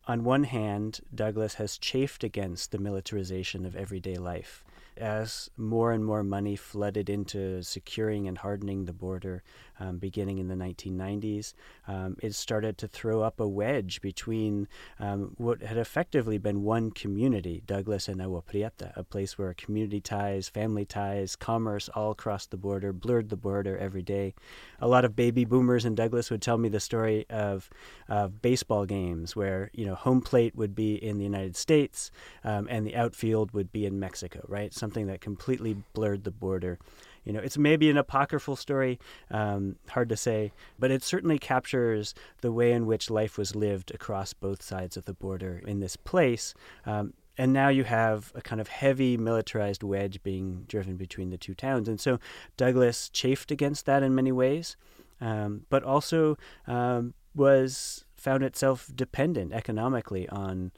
On 0.07 0.23
one 0.23 0.45
hand, 0.45 1.01
Douglas 1.13 1.55
has 1.55 1.77
chafed 1.77 2.23
against 2.23 2.71
the 2.71 2.79
militarization 2.79 3.65
of 3.65 3.75
everyday 3.75 4.15
life 4.15 4.63
as 4.97 5.49
more 5.57 5.91
and 5.91 6.05
more 6.05 6.23
money 6.23 6.55
flooded 6.55 7.09
into 7.09 7.63
securing 7.63 8.27
and 8.27 8.37
hardening 8.37 8.85
the 8.85 8.93
border 8.93 9.43
um, 9.79 9.97
beginning 9.97 10.37
in 10.37 10.47
the 10.47 10.55
1990s, 10.55 11.53
um, 11.87 12.15
it 12.21 12.35
started 12.35 12.77
to 12.77 12.87
throw 12.87 13.21
up 13.21 13.39
a 13.39 13.47
wedge 13.47 13.99
between 14.01 14.67
um, 14.99 15.33
what 15.37 15.61
had 15.61 15.77
effectively 15.77 16.37
been 16.37 16.63
one 16.63 16.91
community, 16.91 17.63
Douglas 17.65 18.07
and 18.07 18.21
Agua 18.21 18.43
Prieta, 18.43 18.93
a 18.95 19.03
place 19.03 19.37
where 19.37 19.53
community 19.55 19.99
ties, 19.99 20.49
family 20.49 20.85
ties, 20.85 21.35
commerce 21.35 21.89
all 21.89 22.13
crossed 22.13 22.51
the 22.51 22.57
border, 22.57 22.93
blurred 22.93 23.29
the 23.29 23.35
border 23.35 23.77
every 23.77 24.03
day. 24.03 24.35
A 24.79 24.87
lot 24.87 25.03
of 25.03 25.15
baby 25.15 25.45
boomers 25.45 25.85
in 25.85 25.95
Douglas 25.95 26.29
would 26.29 26.41
tell 26.41 26.57
me 26.57 26.69
the 26.69 26.79
story 26.79 27.25
of, 27.29 27.69
of 28.07 28.41
baseball 28.41 28.85
games 28.85 29.35
where 29.35 29.71
you 29.73 29.85
know 29.85 29.95
home 29.95 30.21
plate 30.21 30.55
would 30.55 30.75
be 30.75 30.93
in 30.93 31.17
the 31.17 31.23
United 31.23 31.55
States 31.55 32.11
um, 32.43 32.67
and 32.69 32.85
the 32.85 32.95
outfield 32.95 33.51
would 33.51 33.71
be 33.71 33.85
in 33.85 33.99
Mexico, 33.99 34.45
right? 34.47 34.73
Something 34.81 35.07
that 35.07 35.21
completely 35.21 35.73
blurred 35.93 36.23
the 36.23 36.31
border 36.31 36.79
you 37.23 37.33
know, 37.33 37.39
it's 37.39 37.57
maybe 37.57 37.89
an 37.89 37.97
apocryphal 37.97 38.55
story, 38.55 38.99
um, 39.29 39.75
hard 39.89 40.09
to 40.09 40.17
say, 40.17 40.51
but 40.79 40.91
it 40.91 41.03
certainly 41.03 41.37
captures 41.37 42.15
the 42.41 42.51
way 42.51 42.71
in 42.71 42.85
which 42.85 43.09
life 43.09 43.37
was 43.37 43.55
lived 43.55 43.91
across 43.93 44.33
both 44.33 44.63
sides 44.63 44.97
of 44.97 45.05
the 45.05 45.13
border 45.13 45.61
in 45.65 45.79
this 45.79 45.95
place. 45.95 46.53
Um, 46.85 47.13
and 47.37 47.53
now 47.53 47.69
you 47.69 47.83
have 47.83 48.31
a 48.35 48.41
kind 48.41 48.59
of 48.59 48.67
heavy 48.67 49.17
militarized 49.17 49.83
wedge 49.83 50.21
being 50.23 50.65
driven 50.67 50.97
between 50.97 51.29
the 51.29 51.37
two 51.37 51.53
towns. 51.53 51.87
And 51.87 51.99
so 51.99 52.19
Douglas 52.57 53.09
chafed 53.09 53.51
against 53.51 53.85
that 53.85 54.03
in 54.03 54.15
many 54.15 54.31
ways, 54.31 54.75
um, 55.19 55.65
but 55.69 55.83
also 55.83 56.37
um, 56.67 57.13
was 57.35 58.05
found 58.15 58.43
itself 58.43 58.91
dependent 58.93 59.53
economically 59.53 60.27
on 60.29 60.71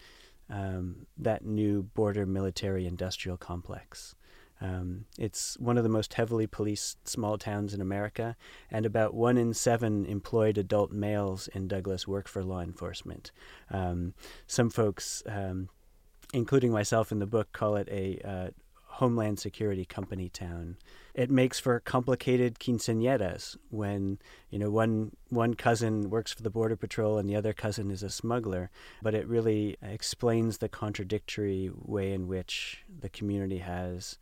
um, 0.49 1.08
that 1.17 1.45
new 1.45 1.84
border 1.84 2.25
military 2.25 2.86
industrial 2.86 3.38
complex. 3.38 4.15
Um, 4.62 5.06
it's 5.19 5.58
one 5.60 5.77
of 5.77 5.84
the 5.84 5.89
most 5.89 6.13
heavily 6.13 6.47
policed 6.47 7.08
small 7.08 7.38
towns 7.38 7.73
in 7.73 7.82
America, 7.82 8.38
and 8.71 8.86
about 8.86 9.13
one 9.13 9.38
in 9.38 9.53
seven 9.53 10.06
employed 10.06 10.58
adult 10.58 10.91
males 10.91 11.49
in 11.49 11.67
Douglas 11.67 12.08
work 12.08 12.29
for 12.29 12.43
law 12.43 12.62
enforcement. 12.62 13.32
Um, 13.69 14.13
some 14.47 14.69
folks, 14.69 15.21
um, 15.25 15.67
including 16.34 16.71
myself 16.71 17.12
in 17.12 17.19
the 17.19 17.25
book, 17.25 17.51
call 17.51 17.75
it 17.75 17.89
a 17.91 18.21
uh, 18.23 18.49
homeland 18.93 19.39
security 19.39 19.86
company 19.86 20.29
town. 20.29 20.77
It 21.15 21.32
makes 21.32 21.60
for 21.60 21.79
complicated 21.79 22.60
quinceañeras 22.60 23.58
when 23.69 24.19
you 24.51 24.60
know 24.60 24.69
one 24.69 25.15
one 25.29 25.56
cousin 25.56 26.10
works 26.12 26.32
for 26.32 26.43
the 26.43 26.49
border 26.49 26.75
patrol 26.75 27.17
and 27.17 27.27
the 27.27 27.36
other 27.36 27.53
cousin 27.53 27.89
is 27.89 28.03
a 28.03 28.10
smuggler. 28.10 28.69
But 29.01 29.15
it 29.15 29.27
really 29.27 29.77
explains 29.82 30.60
the 30.60 30.69
contradictory 30.69 31.71
way 31.73 32.13
in 32.13 32.27
which 32.27 32.84
the 32.99 33.10
community 33.10 33.60
has 33.60 34.17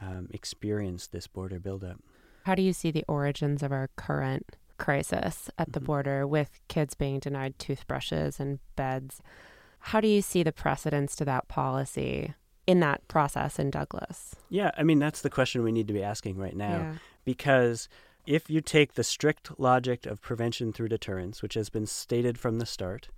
um, 0.00 0.28
experienced 0.32 1.12
this 1.12 1.28
border 1.28 1.60
buildup. 1.60 2.00
How 2.44 2.54
do 2.54 2.62
you 2.62 2.72
see 2.72 2.90
the 2.90 3.04
origins 3.08 3.62
of 3.62 3.72
our 3.72 3.90
current 3.96 4.56
crisis 4.76 5.50
at 5.58 5.72
the 5.72 5.80
mm-hmm. 5.80 5.86
border 5.86 6.26
with 6.26 6.60
kids 6.68 6.94
being 6.94 7.20
denied 7.20 7.58
toothbrushes 7.58 8.40
and 8.40 8.58
beds? 8.74 9.22
How 9.78 10.00
do 10.00 10.08
you 10.08 10.20
see 10.20 10.42
the 10.42 10.52
precedents 10.52 11.14
to 11.16 11.24
that 11.24 11.46
policy 11.46 12.34
in 12.66 12.80
that 12.80 13.06
process 13.08 13.58
in 13.58 13.70
Douglas? 13.70 14.36
Yeah, 14.48 14.70
I 14.76 14.82
mean, 14.82 14.98
that's 14.98 15.22
the 15.22 15.30
question 15.30 15.62
we 15.62 15.72
need 15.72 15.88
to 15.88 15.94
be 15.94 16.02
asking 16.02 16.36
right 16.36 16.56
now 16.56 16.76
yeah. 16.76 16.94
because 17.24 17.88
if 18.26 18.50
you 18.50 18.60
take 18.60 18.94
the 18.94 19.04
strict 19.04 19.58
logic 19.58 20.06
of 20.06 20.20
prevention 20.20 20.72
through 20.72 20.88
deterrence, 20.88 21.42
which 21.42 21.54
has 21.54 21.70
been 21.70 21.86
stated 21.86 22.38
from 22.38 22.58
the 22.58 22.66
start, 22.66 23.08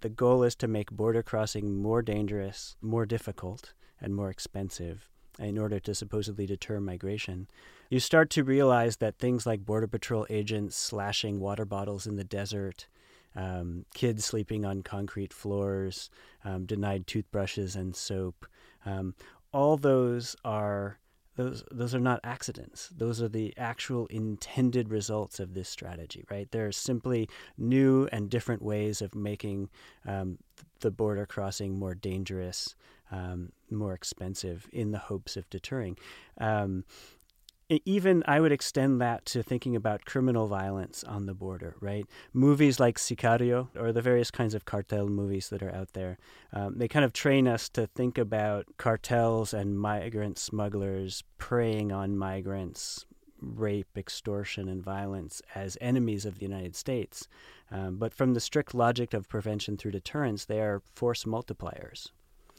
the 0.00 0.08
goal 0.08 0.42
is 0.42 0.54
to 0.56 0.68
make 0.68 0.90
border 0.90 1.22
crossing 1.22 1.80
more 1.80 2.02
dangerous, 2.02 2.76
more 2.80 3.06
difficult, 3.06 3.72
and 4.00 4.14
more 4.14 4.30
expensive 4.30 5.08
in 5.38 5.56
order 5.56 5.78
to 5.78 5.94
supposedly 5.94 6.46
deter 6.46 6.80
migration, 6.80 7.48
you 7.90 8.00
start 8.00 8.28
to 8.30 8.44
realize 8.44 8.96
that 8.96 9.18
things 9.18 9.46
like 9.46 9.64
Border 9.64 9.86
Patrol 9.86 10.26
agents 10.28 10.76
slashing 10.76 11.40
water 11.40 11.64
bottles 11.64 12.06
in 12.06 12.16
the 12.16 12.24
desert, 12.24 12.88
um, 13.36 13.84
kids 13.94 14.24
sleeping 14.24 14.64
on 14.64 14.82
concrete 14.82 15.32
floors, 15.32 16.10
um, 16.44 16.66
denied 16.66 17.06
toothbrushes 17.06 17.76
and 17.76 17.94
soap, 17.94 18.46
um, 18.84 19.14
all 19.52 19.76
those 19.76 20.36
are 20.44 20.98
those 21.38 21.62
those 21.70 21.94
are 21.94 22.00
not 22.00 22.20
accidents. 22.24 22.90
Those 22.94 23.22
are 23.22 23.28
the 23.28 23.54
actual 23.56 24.06
intended 24.08 24.90
results 24.90 25.38
of 25.38 25.54
this 25.54 25.68
strategy, 25.68 26.24
right? 26.30 26.50
There 26.50 26.66
are 26.66 26.72
simply 26.72 27.28
new 27.56 28.08
and 28.10 28.28
different 28.28 28.60
ways 28.60 29.00
of 29.00 29.14
making 29.14 29.70
um, 30.04 30.38
the 30.80 30.90
border 30.90 31.26
crossing 31.26 31.78
more 31.78 31.94
dangerous, 31.94 32.74
um, 33.12 33.52
more 33.70 33.94
expensive, 33.94 34.68
in 34.72 34.90
the 34.90 34.98
hopes 34.98 35.36
of 35.36 35.48
deterring. 35.48 35.96
Um, 36.38 36.84
even 37.68 38.22
I 38.26 38.40
would 38.40 38.52
extend 38.52 39.00
that 39.00 39.26
to 39.26 39.42
thinking 39.42 39.76
about 39.76 40.06
criminal 40.06 40.48
violence 40.48 41.04
on 41.04 41.26
the 41.26 41.34
border, 41.34 41.76
right? 41.80 42.06
Movies 42.32 42.80
like 42.80 42.96
Sicario 42.98 43.68
or 43.76 43.92
the 43.92 44.00
various 44.00 44.30
kinds 44.30 44.54
of 44.54 44.64
cartel 44.64 45.08
movies 45.08 45.50
that 45.50 45.62
are 45.62 45.74
out 45.74 45.92
there, 45.92 46.18
um, 46.52 46.78
they 46.78 46.88
kind 46.88 47.04
of 47.04 47.12
train 47.12 47.46
us 47.46 47.68
to 47.70 47.86
think 47.86 48.16
about 48.16 48.66
cartels 48.78 49.52
and 49.52 49.78
migrant 49.78 50.38
smugglers 50.38 51.24
preying 51.36 51.92
on 51.92 52.16
migrants, 52.16 53.04
rape, 53.40 53.96
extortion, 53.96 54.68
and 54.68 54.82
violence 54.82 55.42
as 55.54 55.76
enemies 55.80 56.24
of 56.24 56.38
the 56.38 56.46
United 56.46 56.74
States. 56.74 57.28
Um, 57.70 57.96
but 57.98 58.14
from 58.14 58.32
the 58.32 58.40
strict 58.40 58.74
logic 58.74 59.12
of 59.12 59.28
prevention 59.28 59.76
through 59.76 59.90
deterrence, 59.90 60.46
they 60.46 60.60
are 60.60 60.80
force 60.94 61.24
multipliers. 61.24 62.08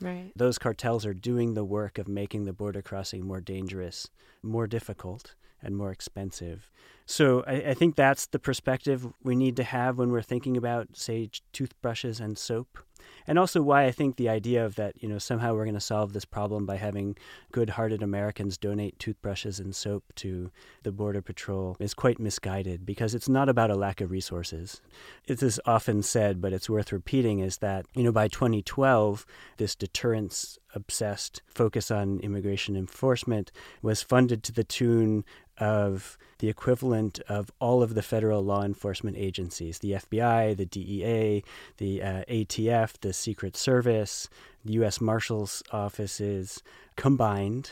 Right. 0.01 0.31
Those 0.35 0.57
cartels 0.57 1.05
are 1.05 1.13
doing 1.13 1.53
the 1.53 1.65
work 1.65 1.97
of 1.97 2.07
making 2.07 2.45
the 2.45 2.53
border 2.53 2.81
crossing 2.81 3.25
more 3.25 3.41
dangerous, 3.41 4.09
more 4.41 4.67
difficult, 4.67 5.35
and 5.61 5.75
more 5.75 5.91
expensive. 5.91 6.71
So 7.05 7.43
I, 7.45 7.55
I, 7.71 7.73
think 7.73 7.95
that's 7.95 8.27
the 8.27 8.39
perspective 8.39 9.05
we 9.23 9.35
need 9.35 9.57
to 9.57 9.63
have 9.63 9.97
when 9.97 10.09
we're 10.09 10.21
thinking 10.21 10.55
about, 10.55 10.95
say, 10.95 11.29
toothbrushes 11.51 12.19
and 12.19 12.37
soap 12.37 12.79
and 13.27 13.37
also 13.37 13.61
why 13.61 13.85
I 13.85 13.91
think 13.91 14.15
the 14.15 14.29
idea 14.29 14.65
of 14.65 14.75
that, 14.75 15.01
you 15.01 15.07
know, 15.07 15.19
somehow 15.19 15.53
we're 15.53 15.65
going 15.65 15.73
to 15.75 15.79
solve 15.79 16.13
this 16.13 16.25
problem 16.25 16.65
by 16.65 16.77
having 16.77 17.15
good 17.51 17.71
hearted 17.71 18.01
Americans 18.01 18.57
donate 18.57 18.97
toothbrushes 18.99 19.59
and 19.59 19.75
soap 19.75 20.03
to 20.15 20.51
the 20.83 20.91
Border 20.91 21.21
Patrol 21.21 21.77
is 21.79 21.93
quite 21.93 22.19
misguided 22.19 22.85
because 22.85 23.13
it's 23.13 23.29
not 23.29 23.49
about 23.49 23.71
a 23.71 23.75
lack 23.75 24.01
of 24.01 24.11
resources. 24.11 24.81
It 25.27 25.43
is 25.43 25.59
often 25.65 26.01
said, 26.03 26.41
but 26.41 26.53
it's 26.53 26.69
worth 26.69 26.91
repeating, 26.91 27.39
is 27.39 27.57
that, 27.57 27.85
you 27.95 28.03
know, 28.03 28.11
by 28.11 28.27
2012, 28.27 29.25
this 29.57 29.75
deterrence 29.75 30.57
obsessed 30.75 31.41
focus 31.47 31.89
on 31.89 32.19
immigration 32.19 32.75
enforcement 32.75 33.51
was 33.81 34.03
funded 34.03 34.43
to 34.43 34.51
the 34.51 34.63
tune 34.63 35.25
of 35.59 36.17
the 36.39 36.49
equivalent 36.49 37.19
of 37.27 37.51
all 37.59 37.83
of 37.83 37.93
the 37.93 38.01
federal 38.01 38.43
law 38.43 38.63
enforcement 38.63 39.17
agencies 39.17 39.79
the 39.79 39.91
FBI, 39.91 40.55
the 40.55 40.65
DEA, 40.65 41.43
the 41.77 42.01
uh, 42.01 42.23
ATF, 42.29 42.93
the 43.01 43.13
Secret 43.13 43.55
Service, 43.55 44.29
the 44.65 44.73
U.S. 44.73 44.99
Marshal's 44.99 45.63
offices 45.71 46.63
combined. 46.95 47.71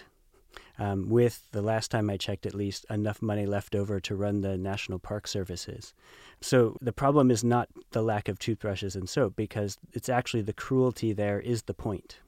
Um, 0.79 1.09
with 1.09 1.49
the 1.53 1.63
last 1.63 1.89
time 1.89 2.07
I 2.07 2.17
checked, 2.17 2.45
at 2.45 2.53
least 2.53 2.85
enough 2.89 3.19
money 3.19 3.47
left 3.47 3.73
over 3.73 3.99
to 3.99 4.15
run 4.15 4.41
the 4.41 4.57
National 4.57 4.99
Park 4.99 5.27
Services. 5.27 5.93
So 6.39 6.77
the 6.79 6.93
problem 6.93 7.31
is 7.31 7.43
not 7.43 7.69
the 7.91 8.03
lack 8.03 8.29
of 8.29 8.37
toothbrushes 8.37 8.95
and 8.95 9.09
soap 9.09 9.35
because 9.35 9.79
it's 9.93 10.09
actually 10.09 10.43
the 10.43 10.53
cruelty 10.53 11.13
there 11.13 11.39
is 11.39 11.63
the 11.63 11.73
point. 11.73 12.19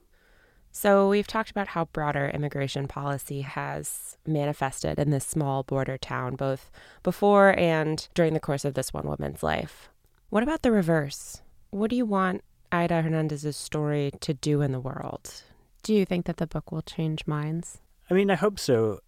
So, 0.72 1.08
we've 1.08 1.26
talked 1.26 1.50
about 1.50 1.68
how 1.68 1.86
broader 1.86 2.30
immigration 2.32 2.86
policy 2.86 3.40
has 3.40 4.16
manifested 4.26 4.98
in 4.98 5.10
this 5.10 5.26
small 5.26 5.62
border 5.64 5.98
town, 5.98 6.36
both 6.36 6.70
before 7.02 7.58
and 7.58 8.08
during 8.14 8.34
the 8.34 8.40
course 8.40 8.64
of 8.64 8.74
this 8.74 8.92
one 8.92 9.06
woman's 9.06 9.42
life. 9.42 9.88
What 10.28 10.44
about 10.44 10.62
the 10.62 10.70
reverse? 10.70 11.42
What 11.70 11.90
do 11.90 11.96
you 11.96 12.06
want 12.06 12.42
Aida 12.70 13.02
Hernandez's 13.02 13.56
story 13.56 14.12
to 14.20 14.32
do 14.32 14.62
in 14.62 14.70
the 14.70 14.80
world? 14.80 15.42
Do 15.82 15.92
you 15.92 16.04
think 16.04 16.26
that 16.26 16.36
the 16.36 16.46
book 16.46 16.70
will 16.70 16.82
change 16.82 17.26
minds? 17.26 17.78
I 18.08 18.14
mean, 18.14 18.30
I 18.30 18.36
hope 18.36 18.58
so. 18.58 19.00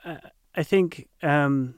I 0.55 0.63
think, 0.63 1.09
um, 1.23 1.75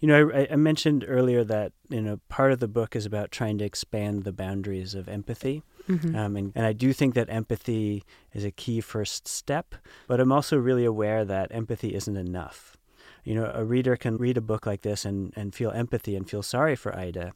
you 0.00 0.08
You 0.08 0.08
know, 0.08 0.30
I, 0.32 0.48
I, 0.52 0.56
mentioned 0.56 1.04
earlier 1.08 1.42
that 1.44 1.72
you 1.88 2.02
know 2.02 2.20
part 2.28 2.52
of 2.52 2.60
the 2.60 2.68
book 2.68 2.94
is 2.94 3.06
about 3.06 3.30
trying 3.30 3.56
to 3.58 3.64
expand 3.64 4.24
the 4.24 4.32
boundaries 4.32 4.94
of 4.94 5.08
empathy, 5.08 5.62
mm-hmm. 5.88 6.16
um, 6.16 6.36
and, 6.36 6.52
and 6.54 6.66
I 6.66 6.72
do 6.72 6.92
think 6.92 7.14
that 7.14 7.30
empathy 7.30 8.04
is 8.32 8.44
a 8.44 8.50
key 8.50 8.80
first 8.80 9.26
step. 9.26 9.74
But 10.06 10.20
I'm 10.20 10.32
also 10.32 10.56
really 10.56 10.84
aware 10.84 11.24
that 11.24 11.52
empathy 11.52 11.94
isn't 11.94 12.16
enough. 12.16 12.76
You 13.24 13.34
know, 13.34 13.50
a 13.52 13.64
reader 13.64 13.96
can 13.96 14.16
read 14.16 14.36
a 14.36 14.40
book 14.40 14.66
like 14.66 14.82
this 14.82 15.04
and, 15.04 15.32
and 15.34 15.54
feel 15.54 15.72
empathy 15.72 16.14
and 16.14 16.28
feel 16.30 16.42
sorry 16.42 16.76
for 16.76 16.96
Aida, 16.96 17.32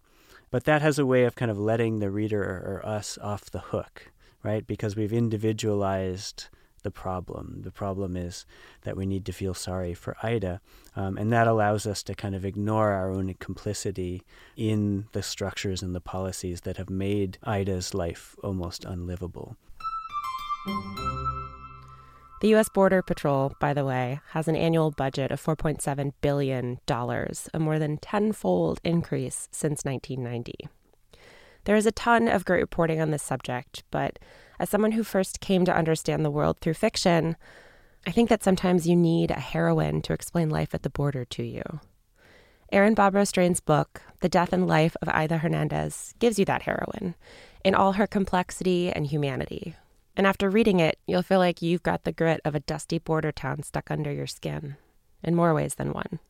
but 0.51 0.65
that 0.65 0.83
has 0.83 0.99
a 0.99 1.07
way 1.07 1.25
of 1.25 1.35
kind 1.35 1.51
of 1.51 1.59
letting 1.59 1.99
the 1.99 2.11
reader 2.11 2.43
or, 2.43 2.77
or 2.77 2.87
us 2.87 3.19
off 3.19 3.51
the 3.51 3.59
hook, 3.59 4.13
right? 4.45 4.67
Because 4.67 4.95
we've 4.95 5.13
individualized 5.13 6.49
the 6.81 6.91
problem. 6.91 7.61
The 7.63 7.71
problem 7.71 8.17
is 8.17 8.47
that 8.83 8.97
we 8.97 9.07
need 9.07 9.25
to 9.27 9.33
feel 9.33 9.55
sorry 9.55 9.95
for 9.95 10.17
Aida. 10.23 10.61
Um, 10.97 11.17
and 11.17 11.33
that 11.33 11.47
allows 11.47 11.87
us 11.87 12.03
to 12.05 12.15
kind 12.15 12.35
of 12.35 12.45
ignore 12.45 12.91
our 12.91 13.11
own 13.11 13.35
complicity 13.39 14.23
in 14.57 15.07
the 15.13 15.23
structures 15.23 15.83
and 15.83 15.95
the 15.95 16.01
policies 16.01 16.63
that 16.63 16.77
have 16.77 16.91
made 16.91 17.39
Aida's 17.47 17.95
life 17.95 18.37
almost 18.43 18.85
unlivable. 18.85 19.57
The 22.41 22.49
U.S. 22.49 22.71
Border 22.71 23.03
Patrol, 23.03 23.53
by 23.61 23.75
the 23.75 23.85
way, 23.85 24.21
has 24.31 24.49
an 24.49 24.57
annual 24.57 24.91
budget 24.91 25.31
of 25.31 25.43
$4.7 25.43 26.13
billion, 26.23 26.81
a 26.89 27.59
more 27.59 27.79
than 27.79 27.99
tenfold 27.99 28.81
increase 28.83 29.49
since 29.53 29.85
1990. 29.85 30.69
There 31.65 31.77
is 31.77 31.87
a 31.87 31.93
ton 31.93 32.29
of 32.29 32.45
great 32.45 32.61
reporting 32.61 33.01
on 33.01 33.11
this 33.11 33.23
subject, 33.23 33.83
but 33.91 34.19
as 34.59 34.71
someone 34.71 34.93
who 34.93 35.05
first 35.05 35.41
came 35.41 35.65
to 35.65 35.77
understand 35.77 36.25
the 36.25 36.31
world 36.31 36.59
through 36.61 36.75
fiction, 36.75 37.37
I 38.07 38.11
think 38.11 38.29
that 38.29 38.43
sometimes 38.43 38.87
you 38.87 38.97
need 38.97 39.31
a 39.31 39.41
heroine 39.41 40.01
to 40.03 40.13
explain 40.13 40.49
life 40.49 40.75
at 40.75 40.83
the 40.83 40.91
border 40.91 41.25
to 41.27 41.43
you. 41.43 41.63
Aaron 42.73 42.95
Bobrow 42.95 43.27
Strain's 43.27 43.61
book, 43.61 44.01
The 44.21 44.29
Death 44.29 44.53
and 44.53 44.67
Life 44.67 44.97
of 45.03 45.09
Aida 45.09 45.39
Hernandez, 45.39 46.15
gives 46.19 46.39
you 46.39 46.45
that 46.45 46.63
heroine 46.63 47.15
in 47.65 47.75
all 47.75 47.93
her 47.93 48.07
complexity 48.07 48.91
and 48.91 49.07
humanity. 49.07 49.75
And 50.17 50.27
after 50.27 50.49
reading 50.49 50.81
it, 50.81 50.99
you'll 51.07 51.23
feel 51.23 51.39
like 51.41 51.63
you've 51.63 51.83
got 51.83 52.05
the 52.05 52.13
grit 52.13 52.41
of 52.45 52.55
a 52.55 52.61
dusty 52.61 52.99
border 52.99 53.33
town 53.33 53.63
stuck 53.65 53.91
under 53.91 54.13
your 54.13 54.27
skin, 54.27 54.77
in 55.23 55.35
more 55.35 55.53
ways 55.53 55.75
than 55.75 55.93
one. 55.93 56.21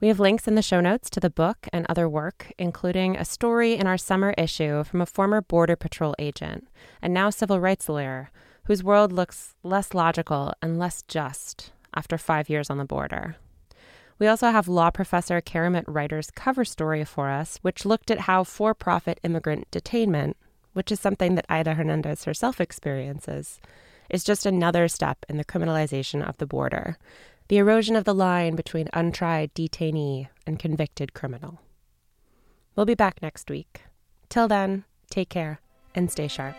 We 0.00 0.08
have 0.08 0.18
links 0.18 0.48
in 0.48 0.54
the 0.54 0.62
show 0.62 0.80
notes 0.80 1.10
to 1.10 1.20
the 1.20 1.28
book 1.28 1.68
and 1.74 1.84
other 1.86 2.08
work, 2.08 2.52
including 2.56 3.16
a 3.16 3.24
story 3.24 3.74
in 3.74 3.86
our 3.86 3.98
summer 3.98 4.34
issue 4.38 4.82
from 4.82 5.02
a 5.02 5.06
former 5.06 5.42
Border 5.42 5.76
Patrol 5.76 6.14
agent 6.18 6.68
and 7.02 7.12
now 7.12 7.28
civil 7.28 7.60
rights 7.60 7.86
lawyer 7.86 8.30
whose 8.64 8.82
world 8.82 9.12
looks 9.12 9.54
less 9.62 9.92
logical 9.92 10.54
and 10.62 10.78
less 10.78 11.02
just 11.02 11.72
after 11.92 12.16
five 12.16 12.48
years 12.48 12.70
on 12.70 12.78
the 12.78 12.84
border. 12.86 13.36
We 14.18 14.26
also 14.26 14.50
have 14.50 14.68
law 14.68 14.90
professor 14.90 15.42
Keramet 15.42 15.84
Reiter's 15.86 16.30
cover 16.30 16.64
story 16.64 17.04
for 17.04 17.28
us, 17.28 17.58
which 17.60 17.84
looked 17.84 18.10
at 18.10 18.20
how 18.20 18.44
for 18.44 18.72
profit 18.72 19.20
immigrant 19.22 19.70
detainment, 19.70 20.32
which 20.72 20.90
is 20.90 21.00
something 21.00 21.34
that 21.34 21.46
Aida 21.50 21.74
Hernandez 21.74 22.24
herself 22.24 22.58
experiences, 22.58 23.60
is 24.08 24.24
just 24.24 24.46
another 24.46 24.88
step 24.88 25.26
in 25.28 25.36
the 25.36 25.44
criminalization 25.44 26.26
of 26.26 26.38
the 26.38 26.46
border 26.46 26.96
the 27.50 27.58
erosion 27.58 27.96
of 27.96 28.04
the 28.04 28.14
line 28.14 28.54
between 28.54 28.88
untried 28.92 29.52
detainee 29.54 30.28
and 30.46 30.60
convicted 30.60 31.12
criminal. 31.12 31.60
We'll 32.76 32.86
be 32.86 32.94
back 32.94 33.20
next 33.20 33.50
week. 33.50 33.82
Till 34.28 34.46
then, 34.46 34.84
take 35.10 35.28
care 35.28 35.60
and 35.92 36.08
stay 36.08 36.28
sharp. 36.28 36.54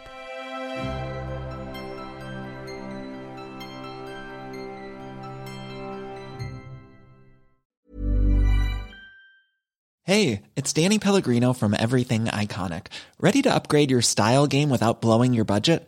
Hey, 10.04 10.42
it's 10.58 10.74
Danny 10.74 11.00
Pellegrino 11.00 11.54
from 11.54 11.74
Everything 11.74 12.26
Iconic. 12.26 12.88
Ready 13.18 13.42
to 13.44 13.54
upgrade 13.54 13.90
your 13.90 14.02
style 14.02 14.46
game 14.46 14.70
without 14.70 15.00
blowing 15.00 15.34
your 15.34 15.46
budget? 15.46 15.88